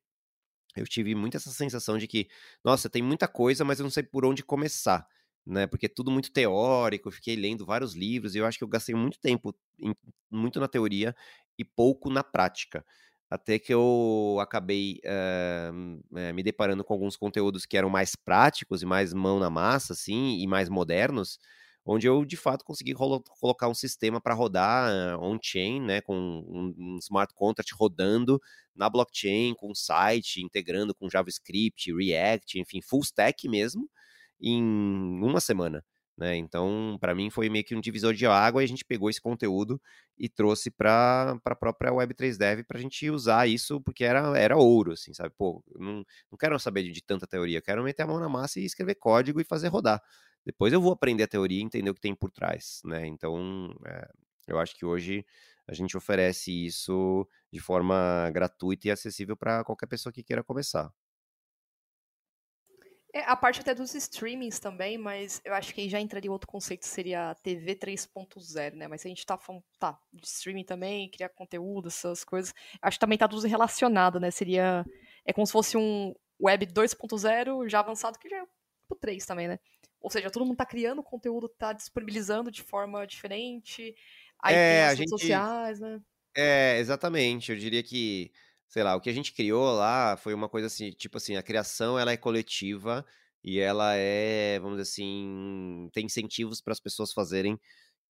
[0.76, 2.28] eu tive muito essa sensação de que,
[2.64, 5.08] nossa, tem muita coisa, mas eu não sei por onde começar.
[5.46, 8.64] Né, porque é tudo muito teórico, eu fiquei lendo vários livros e eu acho que
[8.64, 9.96] eu gastei muito tempo, em,
[10.30, 11.16] muito na teoria
[11.58, 12.86] e pouco na prática.
[13.30, 18.86] Até que eu acabei uh, me deparando com alguns conteúdos que eram mais práticos e
[18.86, 21.40] mais mão na massa, assim, e mais modernos,
[21.86, 26.98] onde eu de fato consegui colocar um sistema para rodar uh, on-chain, né, com um,
[27.00, 28.40] smart contract rodando
[28.76, 33.90] na blockchain, com um site integrando com JavaScript, React, enfim, full stack mesmo,
[34.42, 35.84] em uma semana.
[36.20, 36.36] Né?
[36.36, 39.22] Então, para mim, foi meio que um divisor de água e a gente pegou esse
[39.22, 39.82] conteúdo
[40.18, 44.58] e trouxe para a própria Web3 Dev para a gente usar isso, porque era, era
[44.58, 45.34] ouro, assim, sabe?
[45.38, 48.60] Pô, não, não quero saber de, de tanta teoria, quero meter a mão na massa
[48.60, 50.02] e escrever código e fazer rodar.
[50.46, 53.08] Depois eu vou aprender a teoria e entender o que tem por trás, né?
[53.08, 54.10] Então, é,
[54.48, 55.26] eu acho que hoje
[55.66, 60.92] a gente oferece isso de forma gratuita e acessível para qualquer pessoa que queira começar.
[63.14, 66.48] É, a parte até dos streamings também, mas eu acho que aí já entraria outro
[66.48, 68.88] conceito, seria TV 3.0, né?
[68.88, 72.98] Mas se a gente tá falando, tá, de streaming também, criar conteúdo, essas coisas, acho
[72.98, 74.30] que também tá tudo relacionado, né?
[74.30, 74.86] Seria,
[75.26, 78.44] é como se fosse um web 2.0 já avançado, que já é
[78.90, 79.60] o 3 também, né?
[80.00, 83.96] Ou seja, todo mundo tá criando conteúdo, tá disponibilizando de forma diferente,
[84.40, 85.20] aí é, tem as redes gente...
[85.20, 86.00] sociais, né?
[86.38, 88.32] É, exatamente, eu diria que
[88.70, 91.44] sei lá, o que a gente criou lá foi uma coisa assim, tipo assim, a
[91.44, 93.06] criação ela é coletiva
[93.44, 97.60] e ela é, vamos dizer assim, tem incentivos para as pessoas fazerem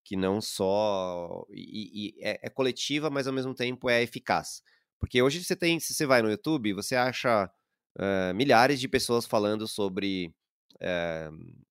[0.04, 4.62] que não só e, e é, é, coletiva, mas ao mesmo tempo é eficaz.
[4.98, 7.50] Porque hoje você tem, se você vai no YouTube, você acha
[7.98, 10.34] uh, milhares de pessoas falando sobre
[10.76, 11.62] uh,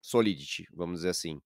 [0.00, 1.40] Solidity, vamos dizer assim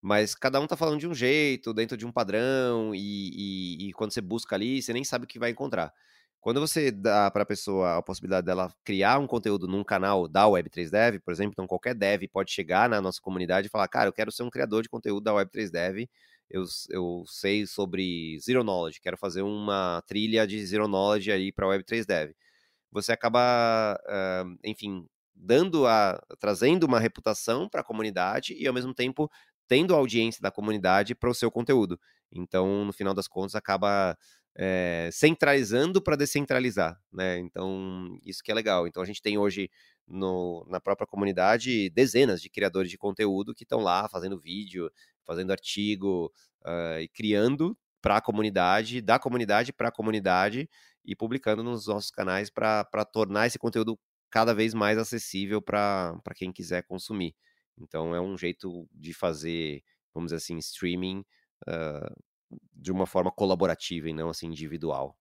[0.00, 3.92] mas cada um tá falando de um jeito, dentro de um padrão, e, e, e,
[3.92, 5.92] quando você busca ali, você nem sabe o que vai encontrar.
[6.40, 10.44] Quando você dá para a pessoa a possibilidade dela criar um conteúdo num canal da
[10.46, 14.12] Web3Dev, por exemplo, então qualquer dev pode chegar na nossa comunidade e falar, cara, eu
[14.12, 16.08] quero ser um criador de conteúdo da Web3Dev,
[16.50, 21.66] eu, eu sei sobre Zero Knowledge, quero fazer uma trilha de Zero Knowledge aí para
[21.66, 22.34] Web3Dev.
[22.90, 28.94] Você acaba, uh, enfim, dando a, trazendo uma reputação para a comunidade e ao mesmo
[28.94, 29.30] tempo
[29.70, 31.96] tendo audiência da comunidade para o seu conteúdo.
[32.32, 34.18] Então, no final das contas, acaba
[34.58, 37.38] é, centralizando para descentralizar, né?
[37.38, 38.88] Então, isso que é legal.
[38.88, 39.70] Então, a gente tem hoje
[40.08, 44.90] no, na própria comunidade dezenas de criadores de conteúdo que estão lá fazendo vídeo,
[45.24, 46.32] fazendo artigo
[46.66, 50.68] uh, e criando para a comunidade, da comunidade para a comunidade
[51.04, 53.96] e publicando nos nossos canais para tornar esse conteúdo
[54.28, 57.36] cada vez mais acessível para quem quiser consumir.
[57.80, 59.82] Então, é um jeito de fazer,
[60.14, 61.24] vamos dizer assim, streaming
[61.68, 62.22] uh,
[62.72, 65.16] de uma forma colaborativa e não assim individual.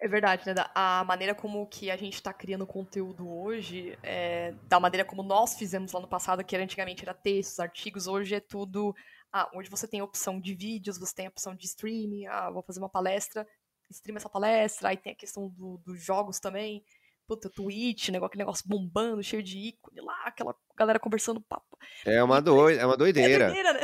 [0.00, 0.54] É verdade, né?
[0.74, 5.54] A maneira como que a gente está criando conteúdo hoje, é, da maneira como nós
[5.56, 8.92] fizemos lá no passado, que antigamente era textos, artigos, hoje é tudo.
[9.32, 12.50] Ah, hoje você tem a opção de vídeos, você tem a opção de streaming, ah,
[12.50, 13.46] vou fazer uma palestra,
[13.88, 16.84] stream essa palestra, aí tem a questão do, dos jogos também
[17.32, 21.78] puta, Twitch, negócio, aquele negócio bombando, cheio de ícone lá, aquela galera conversando papo.
[22.04, 23.44] É uma, doi é uma doideira.
[23.44, 23.80] É doideira, né?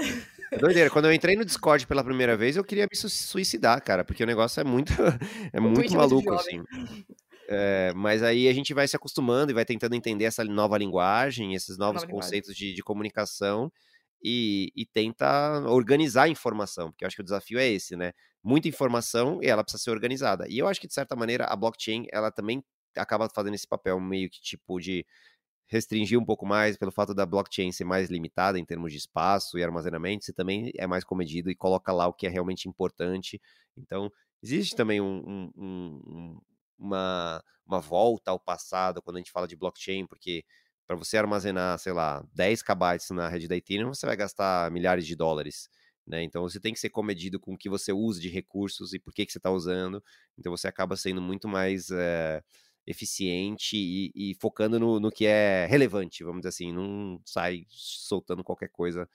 [0.52, 0.90] É doideira.
[0.90, 4.26] Quando eu entrei no Discord pela primeira vez, eu queria me suicidar, cara, porque o
[4.26, 4.92] negócio é muito,
[5.52, 6.62] é muito maluco, assim.
[7.48, 11.54] É, mas aí a gente vai se acostumando e vai tentando entender essa nova linguagem,
[11.54, 13.72] esses novos nova conceitos de, de, comunicação
[14.22, 18.12] e, e, tenta organizar a informação, porque eu acho que o desafio é esse, né?
[18.44, 20.44] Muita informação e ela precisa ser organizada.
[20.46, 22.62] E eu acho que, de certa maneira, a blockchain, ela também
[22.98, 25.06] acaba fazendo esse papel meio que tipo de
[25.68, 29.58] restringir um pouco mais pelo fato da blockchain ser mais limitada em termos de espaço
[29.58, 33.40] e armazenamento, você também é mais comedido e coloca lá o que é realmente importante.
[33.76, 34.10] Então,
[34.42, 36.40] existe também um, um, um,
[36.78, 40.42] uma, uma volta ao passado quando a gente fala de blockchain, porque
[40.86, 45.06] para você armazenar, sei lá, 10 KB na rede da Ethereum, você vai gastar milhares
[45.06, 45.68] de dólares.
[46.06, 46.22] Né?
[46.22, 49.12] Então você tem que ser comedido com o que você usa de recursos e por
[49.12, 50.02] que, que você está usando.
[50.38, 52.42] Então você acaba sendo muito mais é,
[52.88, 58.42] eficiente e, e focando no, no, que é relevante, vamos dizer assim, não sai soltando
[58.42, 59.06] qualquer coisa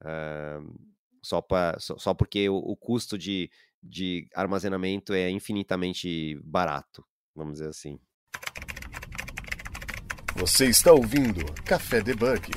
[0.00, 0.78] uh,
[1.22, 3.50] só, pra, só, só, porque o, o custo de,
[3.82, 7.04] de armazenamento é infinitamente barato,
[7.34, 8.00] vamos dizer assim.
[10.34, 12.50] Você está ouvindo Café Debug.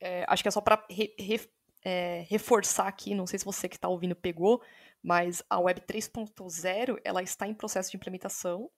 [0.00, 1.40] É, acho que é só para re, re,
[1.84, 4.62] é, reforçar aqui, não sei se você que está ouvindo pegou,
[5.02, 8.70] mas a Web 3.0 ela está em processo de implementação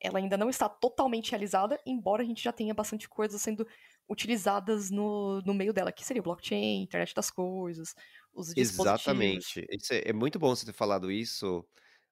[0.00, 3.66] ela ainda não está totalmente realizada, embora a gente já tenha bastante coisas sendo
[4.08, 7.94] utilizadas no, no meio dela, que seria blockchain, internet das coisas,
[8.32, 8.86] os dispositivos.
[8.86, 9.66] Exatamente.
[9.70, 11.66] Isso é, é muito bom você ter falado isso,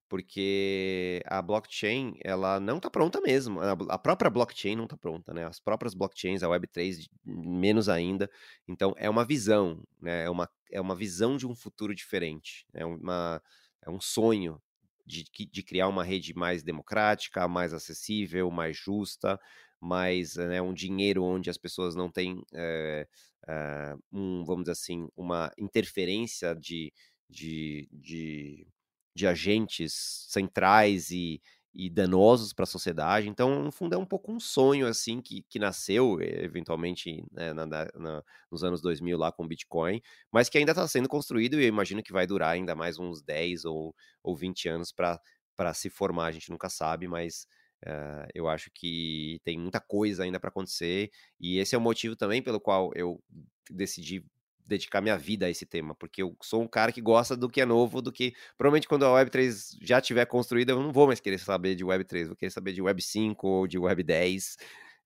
[0.08, 3.60] porque a blockchain, ela não está pronta mesmo.
[3.60, 5.46] A própria blockchain não está pronta, né?
[5.46, 8.30] As próprias blockchains, a Web3, menos ainda.
[8.68, 10.24] Então, é uma visão, né?
[10.24, 12.66] É uma, é uma visão de um futuro diferente.
[12.74, 13.42] É, uma,
[13.82, 14.60] é um sonho
[15.06, 19.38] de, de criar uma rede mais democrática, mais acessível, mais justa,
[19.80, 23.06] mais né, um dinheiro onde as pessoas não têm, é,
[23.48, 26.92] é, um, vamos dizer assim, uma interferência de,
[27.28, 28.66] de, de,
[29.14, 31.40] de agentes centrais e,
[31.76, 33.28] e danosos para a sociedade.
[33.28, 37.66] Então, no fundo, é um pouco um sonho assim que, que nasceu eventualmente né, na,
[37.66, 40.00] na, nos anos 2000 lá com o Bitcoin,
[40.32, 43.22] mas que ainda está sendo construído e eu imagino que vai durar ainda mais uns
[43.22, 46.26] 10 ou, ou 20 anos para se formar.
[46.26, 47.46] A gente nunca sabe, mas
[47.84, 52.16] uh, eu acho que tem muita coisa ainda para acontecer e esse é o motivo
[52.16, 53.22] também pelo qual eu
[53.70, 54.24] decidi
[54.66, 57.60] dedicar minha vida a esse tema, porque eu sou um cara que gosta do que
[57.60, 61.20] é novo, do que provavelmente quando a Web3 já tiver construída, eu não vou mais
[61.20, 64.56] querer saber de Web3, vou querer saber de Web 5 ou de Web 10,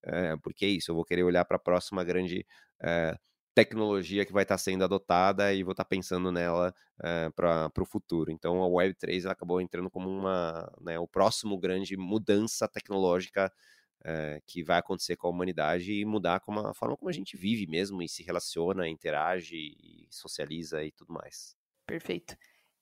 [0.04, 2.46] é, porque é isso, eu vou querer olhar para a próxima grande
[2.82, 3.16] é,
[3.54, 7.30] tecnologia que vai estar tá sendo adotada e vou estar tá pensando nela é, eh,
[7.30, 8.30] para o futuro.
[8.30, 13.52] Então a Web3 acabou entrando como uma, né, o próximo grande mudança tecnológica
[14.04, 17.36] é, que vai acontecer com a humanidade e mudar como a forma como a gente
[17.36, 21.56] vive mesmo e se relaciona, interage, e socializa e tudo mais.
[21.86, 22.36] Perfeito.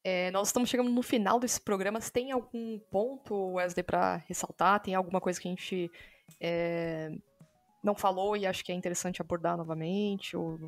[0.05, 2.01] É, nós estamos chegando no final desse programa.
[2.01, 4.81] Você tem algum ponto, Wesley, para ressaltar?
[4.81, 5.91] Tem alguma coisa que a gente
[6.41, 7.11] é,
[7.83, 10.37] não falou e acho que é interessante abordar novamente?
[10.37, 10.59] Ou...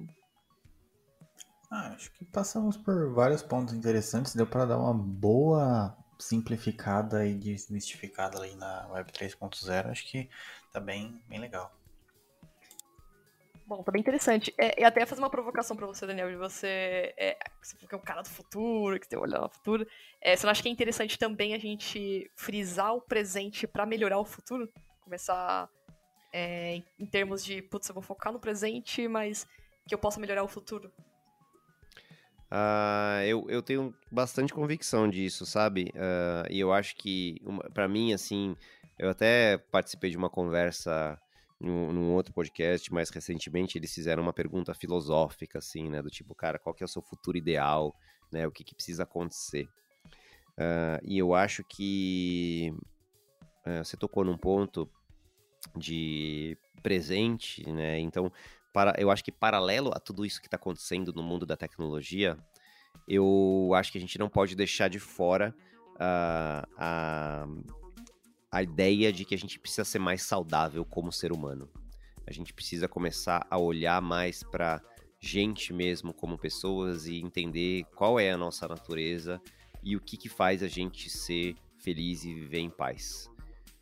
[1.70, 4.34] Ah, acho que passamos por vários pontos interessantes.
[4.34, 10.28] Deu para dar uma boa simplificada e desmistificada ali na Web 3.0, acho que
[10.72, 11.74] tá bem, bem legal.
[13.66, 14.52] Bom, tá bem interessante.
[14.58, 17.14] É, e até fazer uma provocação para você, Daniel, de você.
[17.16, 19.86] É, você é um cara do futuro, que tem um olhar no futuro.
[20.20, 24.18] É, você não acha que é interessante também a gente frisar o presente para melhorar
[24.18, 24.68] o futuro?
[25.04, 25.68] Começar
[26.32, 29.46] é, em termos de, putz, eu vou focar no presente, mas
[29.86, 30.92] que eu possa melhorar o futuro.
[32.53, 35.92] Uh, eu, eu tenho bastante convicção disso, sabe?
[35.94, 37.40] Uh, e eu acho que,
[37.72, 38.57] para mim, assim,
[38.98, 41.16] eu até participei de uma conversa
[41.61, 43.78] num, num, outro podcast mais recentemente.
[43.78, 46.03] Eles fizeram uma pergunta filosófica, assim, né?
[46.03, 47.94] Do tipo, cara, qual que é o seu futuro ideal?
[48.32, 48.46] Né?
[48.46, 49.68] O que, que precisa acontecer?
[50.59, 52.74] Uh, e eu acho que
[53.84, 54.90] você tocou num ponto
[55.76, 58.01] de presente, né?
[58.01, 58.32] Então,
[58.72, 62.38] para, eu acho que paralelo a tudo isso que está acontecendo no mundo da tecnologia,
[63.08, 65.54] eu acho que a gente não pode deixar de fora
[65.94, 67.46] uh, a,
[68.50, 71.68] a ideia de que a gente precisa ser mais saudável como ser humano.
[72.26, 74.80] A gente precisa começar a olhar mais para
[75.20, 79.40] gente mesmo como pessoas e entender qual é a nossa natureza
[79.82, 83.28] e o que, que faz a gente ser feliz e viver em paz.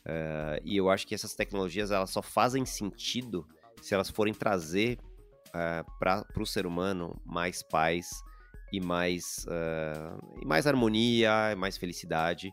[0.06, 3.46] Uh, e eu acho que essas tecnologias elas só fazem sentido
[3.82, 4.98] se elas forem trazer
[5.48, 8.22] uh, eh, para o ser humano mais paz
[8.72, 12.52] e mais, uh, e mais harmonia, mais felicidade.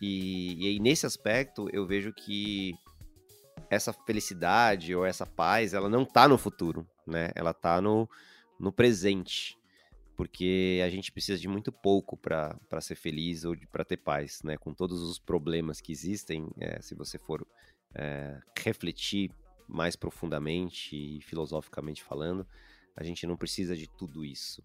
[0.00, 2.74] E, e aí, nesse aspecto, eu vejo que
[3.68, 7.30] essa felicidade ou essa paz, ela não está no futuro, né?
[7.34, 8.08] Ela está no,
[8.58, 9.56] no presente.
[10.16, 14.56] porque a gente precisa de muito pouco para ser feliz ou para ter paz, né?
[14.56, 17.46] Com todos os problemas que existem, é, se você for
[17.94, 19.30] é, refletir
[19.68, 22.46] mais profundamente e filosoficamente falando,
[22.96, 24.62] a gente não precisa de tudo isso.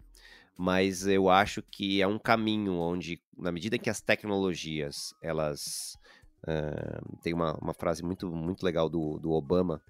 [0.56, 5.98] Mas eu acho que é um caminho onde, na medida que as tecnologias, elas...
[6.46, 9.80] Uh, tem uma, uma frase muito, muito legal do, do Obama,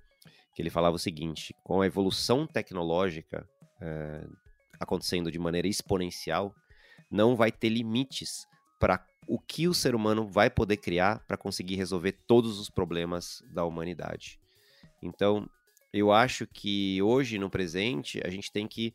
[0.55, 3.49] que ele falava o seguinte, com a evolução tecnológica
[3.83, 4.37] uh,
[4.79, 6.55] acontecendo de maneira exponencial,
[7.11, 8.47] não vai ter limites
[8.79, 13.43] para o que o ser humano vai poder criar para conseguir resolver todos os problemas
[13.53, 14.39] da humanidade.
[15.07, 15.49] Então,
[15.93, 18.93] eu acho que hoje, no presente, a gente tem que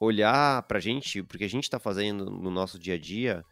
[0.00, 3.44] olhar para a gente, porque a gente está fazendo no nosso dia a dia,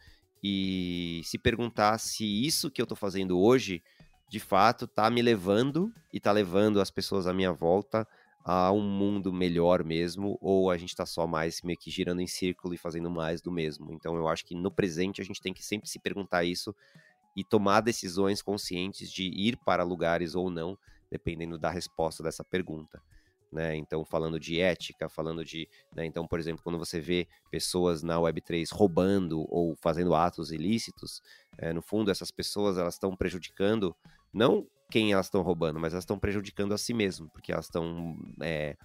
[0.43, 3.81] e se perguntar se isso que eu estou fazendo hoje,
[4.29, 8.07] de fato, está me levando e está levando as pessoas à minha volta
[8.45, 12.27] a um mundo melhor mesmo, ou a gente está só mais meio que girando em
[12.27, 13.91] círculo e fazendo mais do mesmo.
[13.91, 16.73] Então eu acho que no presente a gente tem que sempre se perguntar isso
[17.35, 20.77] e tomar decisões conscientes de ir para lugares ou não,
[21.09, 23.01] dependendo da resposta dessa pergunta.
[23.51, 23.75] Né?
[23.75, 25.69] Então, falando de ética, falando de.
[25.95, 26.05] Né?
[26.05, 31.21] Então, por exemplo, quando você vê pessoas na Web3 roubando ou fazendo atos ilícitos,
[31.57, 33.95] é, no fundo, essas pessoas elas estão prejudicando
[34.33, 38.17] não quem elas estão roubando, mas elas estão prejudicando a si mesmas, porque elas estão.
[38.41, 38.75] É,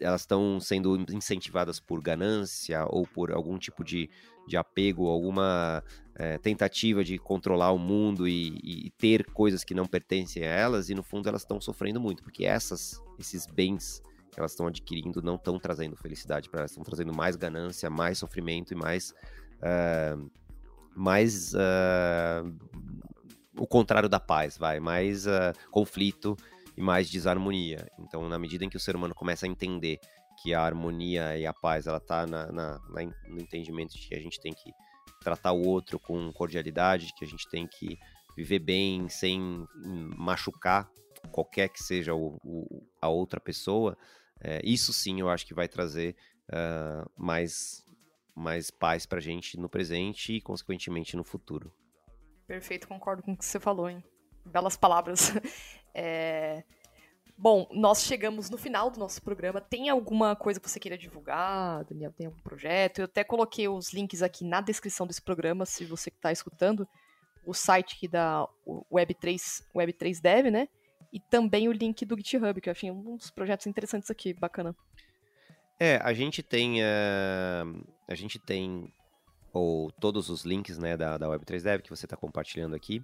[0.00, 4.08] elas estão sendo incentivadas por ganância ou por algum tipo de,
[4.46, 5.82] de apego, alguma
[6.14, 10.88] é, tentativa de controlar o mundo e, e, ter coisas que não pertencem a elas,
[10.88, 15.22] e no fundo elas estão sofrendo muito, porque essas, esses bens que elas estão adquirindo
[15.22, 19.14] não estão trazendo felicidade para elas, estão trazendo mais ganância, mais sofrimento e mais.
[19.60, 20.30] Uh,
[20.96, 22.54] mais uh,
[23.56, 26.36] o contrário da paz, vai, mais uh, conflito
[26.76, 27.88] e mais desarmonia.
[27.98, 30.00] Então, na medida em que o ser humano começa a entender
[30.42, 34.14] que a harmonia e a paz ela tá na, na, na, no entendimento de que
[34.14, 34.72] a gente tem que
[35.22, 37.98] tratar o outro com cordialidade, que a gente tem que
[38.36, 39.66] viver bem sem
[40.16, 40.90] machucar
[41.30, 43.96] qualquer que seja o, o, a outra pessoa,
[44.40, 46.14] é, isso sim eu acho que vai trazer
[46.50, 47.84] uh, mais,
[48.34, 51.72] mais paz pra gente no presente e, consequentemente, no futuro.
[52.46, 54.04] Perfeito, concordo com o que você falou, hein?
[54.44, 55.32] Belas palavras.
[55.94, 56.62] É...
[57.36, 59.60] Bom, nós chegamos no final do nosso programa.
[59.60, 62.12] Tem alguma coisa que você queira divulgar, Daniel?
[62.12, 63.00] Tem algum projeto?
[63.00, 66.86] Eu até coloquei os links aqui na descrição desse programa, se você está escutando.
[67.44, 68.46] O site da
[68.90, 70.68] Web3, Web3 Dev, né?
[71.12, 74.74] E também o link do GitHub, que eu achei um dos projetos interessantes aqui, bacana.
[75.78, 76.80] É, a gente tem.
[76.82, 78.92] Uh, a gente tem
[79.52, 83.02] ou todos os links né, da, da Web3 Dev que você está compartilhando aqui.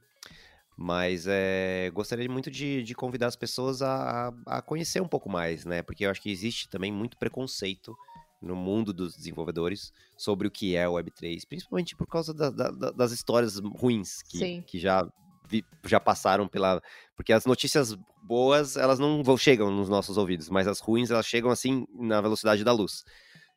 [0.83, 5.67] Mas é, gostaria muito de, de, convidar as pessoas a, a, conhecer um pouco mais,
[5.67, 5.83] né?
[5.83, 7.95] Porque eu acho que existe também muito preconceito
[8.41, 12.71] no mundo dos desenvolvedores sobre o que é o Web3, principalmente por causa da, da,
[12.93, 15.07] das histórias ruins que, que já,
[15.47, 16.81] vi, já passaram pela.
[17.15, 21.51] Porque as notícias boas, elas não chegam nos nossos ouvidos, mas as ruins, elas chegam
[21.51, 23.05] assim na velocidade da luz.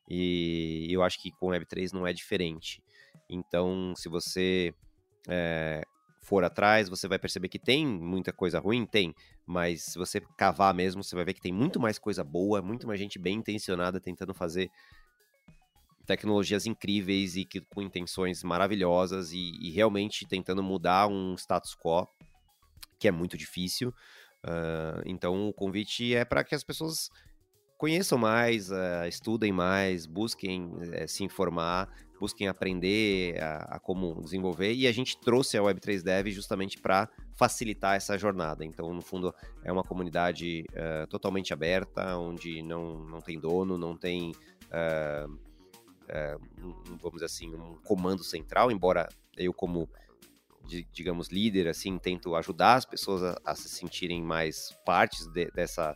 [0.10, 2.84] E eu acho que com Web3 não é diferente.
[3.30, 4.74] Então, se você
[5.30, 5.84] é,
[6.24, 9.14] for atrás, você vai perceber que tem muita coisa ruim, tem,
[9.46, 12.88] mas se você cavar mesmo, você vai ver que tem muito mais coisa boa, muito
[12.88, 14.72] mais gente bem intencionada tentando fazer
[16.06, 22.08] tecnologias incríveis e que, com intenções maravilhosas e, e realmente tentando mudar um status quo
[23.00, 23.90] que é muito difícil.
[24.46, 27.10] Uh, então, o convite é para que as pessoas
[27.84, 34.72] conheçam mais, uh, estudem mais, busquem uh, se informar, busquem aprender a, a, como desenvolver.
[34.72, 38.64] E a gente trouxe a Web3 Dev justamente para facilitar essa jornada.
[38.64, 43.98] Então, no fundo, é uma comunidade uh, totalmente aberta, onde não, não tem dono, não
[43.98, 44.32] tem,
[46.64, 49.90] um, vamos dizer assim, um comando central, embora eu, como
[50.94, 55.94] digamos, líder, assim, tento ajudar as pessoas a, a se sentirem mais partes de, dessa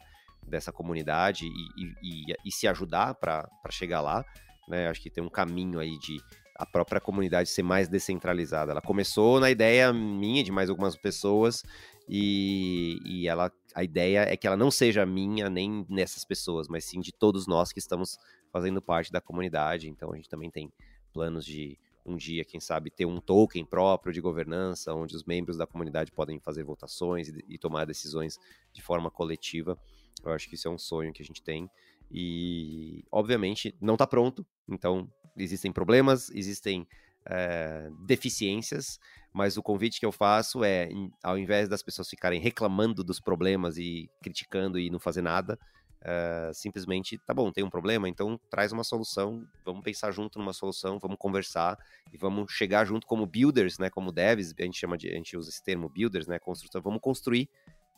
[0.47, 4.23] dessa comunidade e, e, e se ajudar para chegar lá.
[4.67, 4.87] Né?
[4.87, 6.17] Acho que tem um caminho aí de
[6.57, 8.71] a própria comunidade ser mais descentralizada.
[8.71, 11.63] Ela começou na ideia minha, de mais algumas pessoas,
[12.09, 16.85] e, e ela, a ideia é que ela não seja minha nem nessas pessoas, mas
[16.85, 18.17] sim de todos nós que estamos
[18.51, 19.87] fazendo parte da comunidade.
[19.87, 20.71] Então a gente também tem
[21.13, 25.57] planos de um dia, quem sabe, ter um token próprio de governança, onde os membros
[25.57, 28.39] da comunidade podem fazer votações e, e tomar decisões
[28.71, 29.77] de forma coletiva.
[30.25, 31.69] Eu acho que isso é um sonho que a gente tem.
[32.11, 34.45] E, obviamente, não está pronto.
[34.67, 36.87] Então, existem problemas, existem
[37.25, 38.99] é, deficiências,
[39.33, 40.89] mas o convite que eu faço é,
[41.21, 45.59] ao invés das pessoas ficarem reclamando dos problemas e criticando e não fazer nada,
[46.01, 50.53] uh, simplesmente, tá bom, tem um problema, então traz uma solução, vamos pensar junto numa
[50.53, 51.77] solução, vamos conversar
[52.11, 55.35] e vamos chegar junto como builders, né, como devs, a gente chama de, a gente
[55.37, 57.49] usa esse termo builders, né, construtor, vamos construir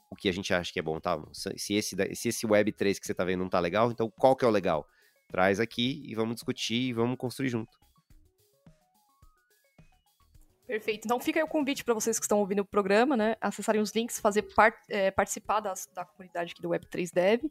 [0.09, 1.19] o que a gente acha que é bom, tá?
[1.33, 4.43] Se esse, se esse Web3 que você tá vendo não tá legal, então qual que
[4.43, 4.87] é o legal?
[5.27, 7.77] Traz aqui e vamos discutir e vamos construir junto.
[10.65, 11.05] Perfeito.
[11.05, 13.35] Então fica aí o convite para vocês que estão ouvindo o programa, né?
[13.41, 14.45] Acessarem os links, fazer
[14.87, 17.43] é, participar das, da comunidade aqui do Web3 Dev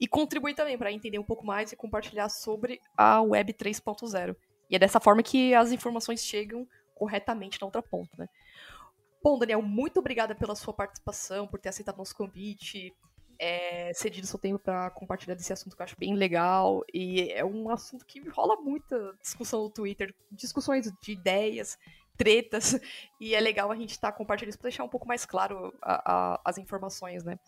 [0.00, 4.34] e contribuir também para entender um pouco mais e compartilhar sobre a Web 3.0.
[4.70, 8.26] E é dessa forma que as informações chegam corretamente na outra ponta, né?
[9.22, 12.92] Bom, Daniel, muito obrigada pela sua participação, por ter aceitado nosso convite,
[13.38, 16.82] é, cedido seu tempo para compartilhar desse assunto que eu acho bem legal.
[16.92, 21.78] E é um assunto que rola muita discussão no Twitter, discussões de ideias
[22.16, 22.78] tretas,
[23.20, 25.72] e é legal a gente estar tá compartilhando isso para deixar um pouco mais claro
[25.80, 27.38] a, a, as informações, né?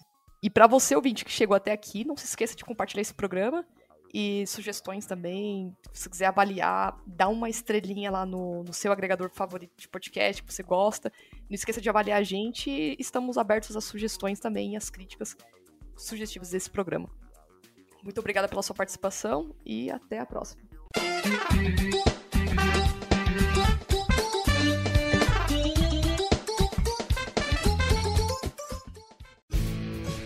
[0.40, 3.66] E para você, ouvinte, que chegou até aqui, não se esqueça de compartilhar esse programa
[4.14, 5.76] e sugestões também.
[5.92, 10.54] Se quiser avaliar, dá uma estrelinha lá no, no seu agregador favorito de podcast que
[10.54, 11.12] você gosta.
[11.50, 12.96] Não esqueça de avaliar a gente.
[12.96, 15.36] Estamos abertos às sugestões também e às críticas
[15.96, 17.10] sugestivas desse programa.
[18.04, 20.62] Muito obrigada pela sua participação e até a próxima.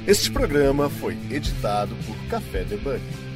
[0.07, 3.28] Este programa foi editado por Café Debug.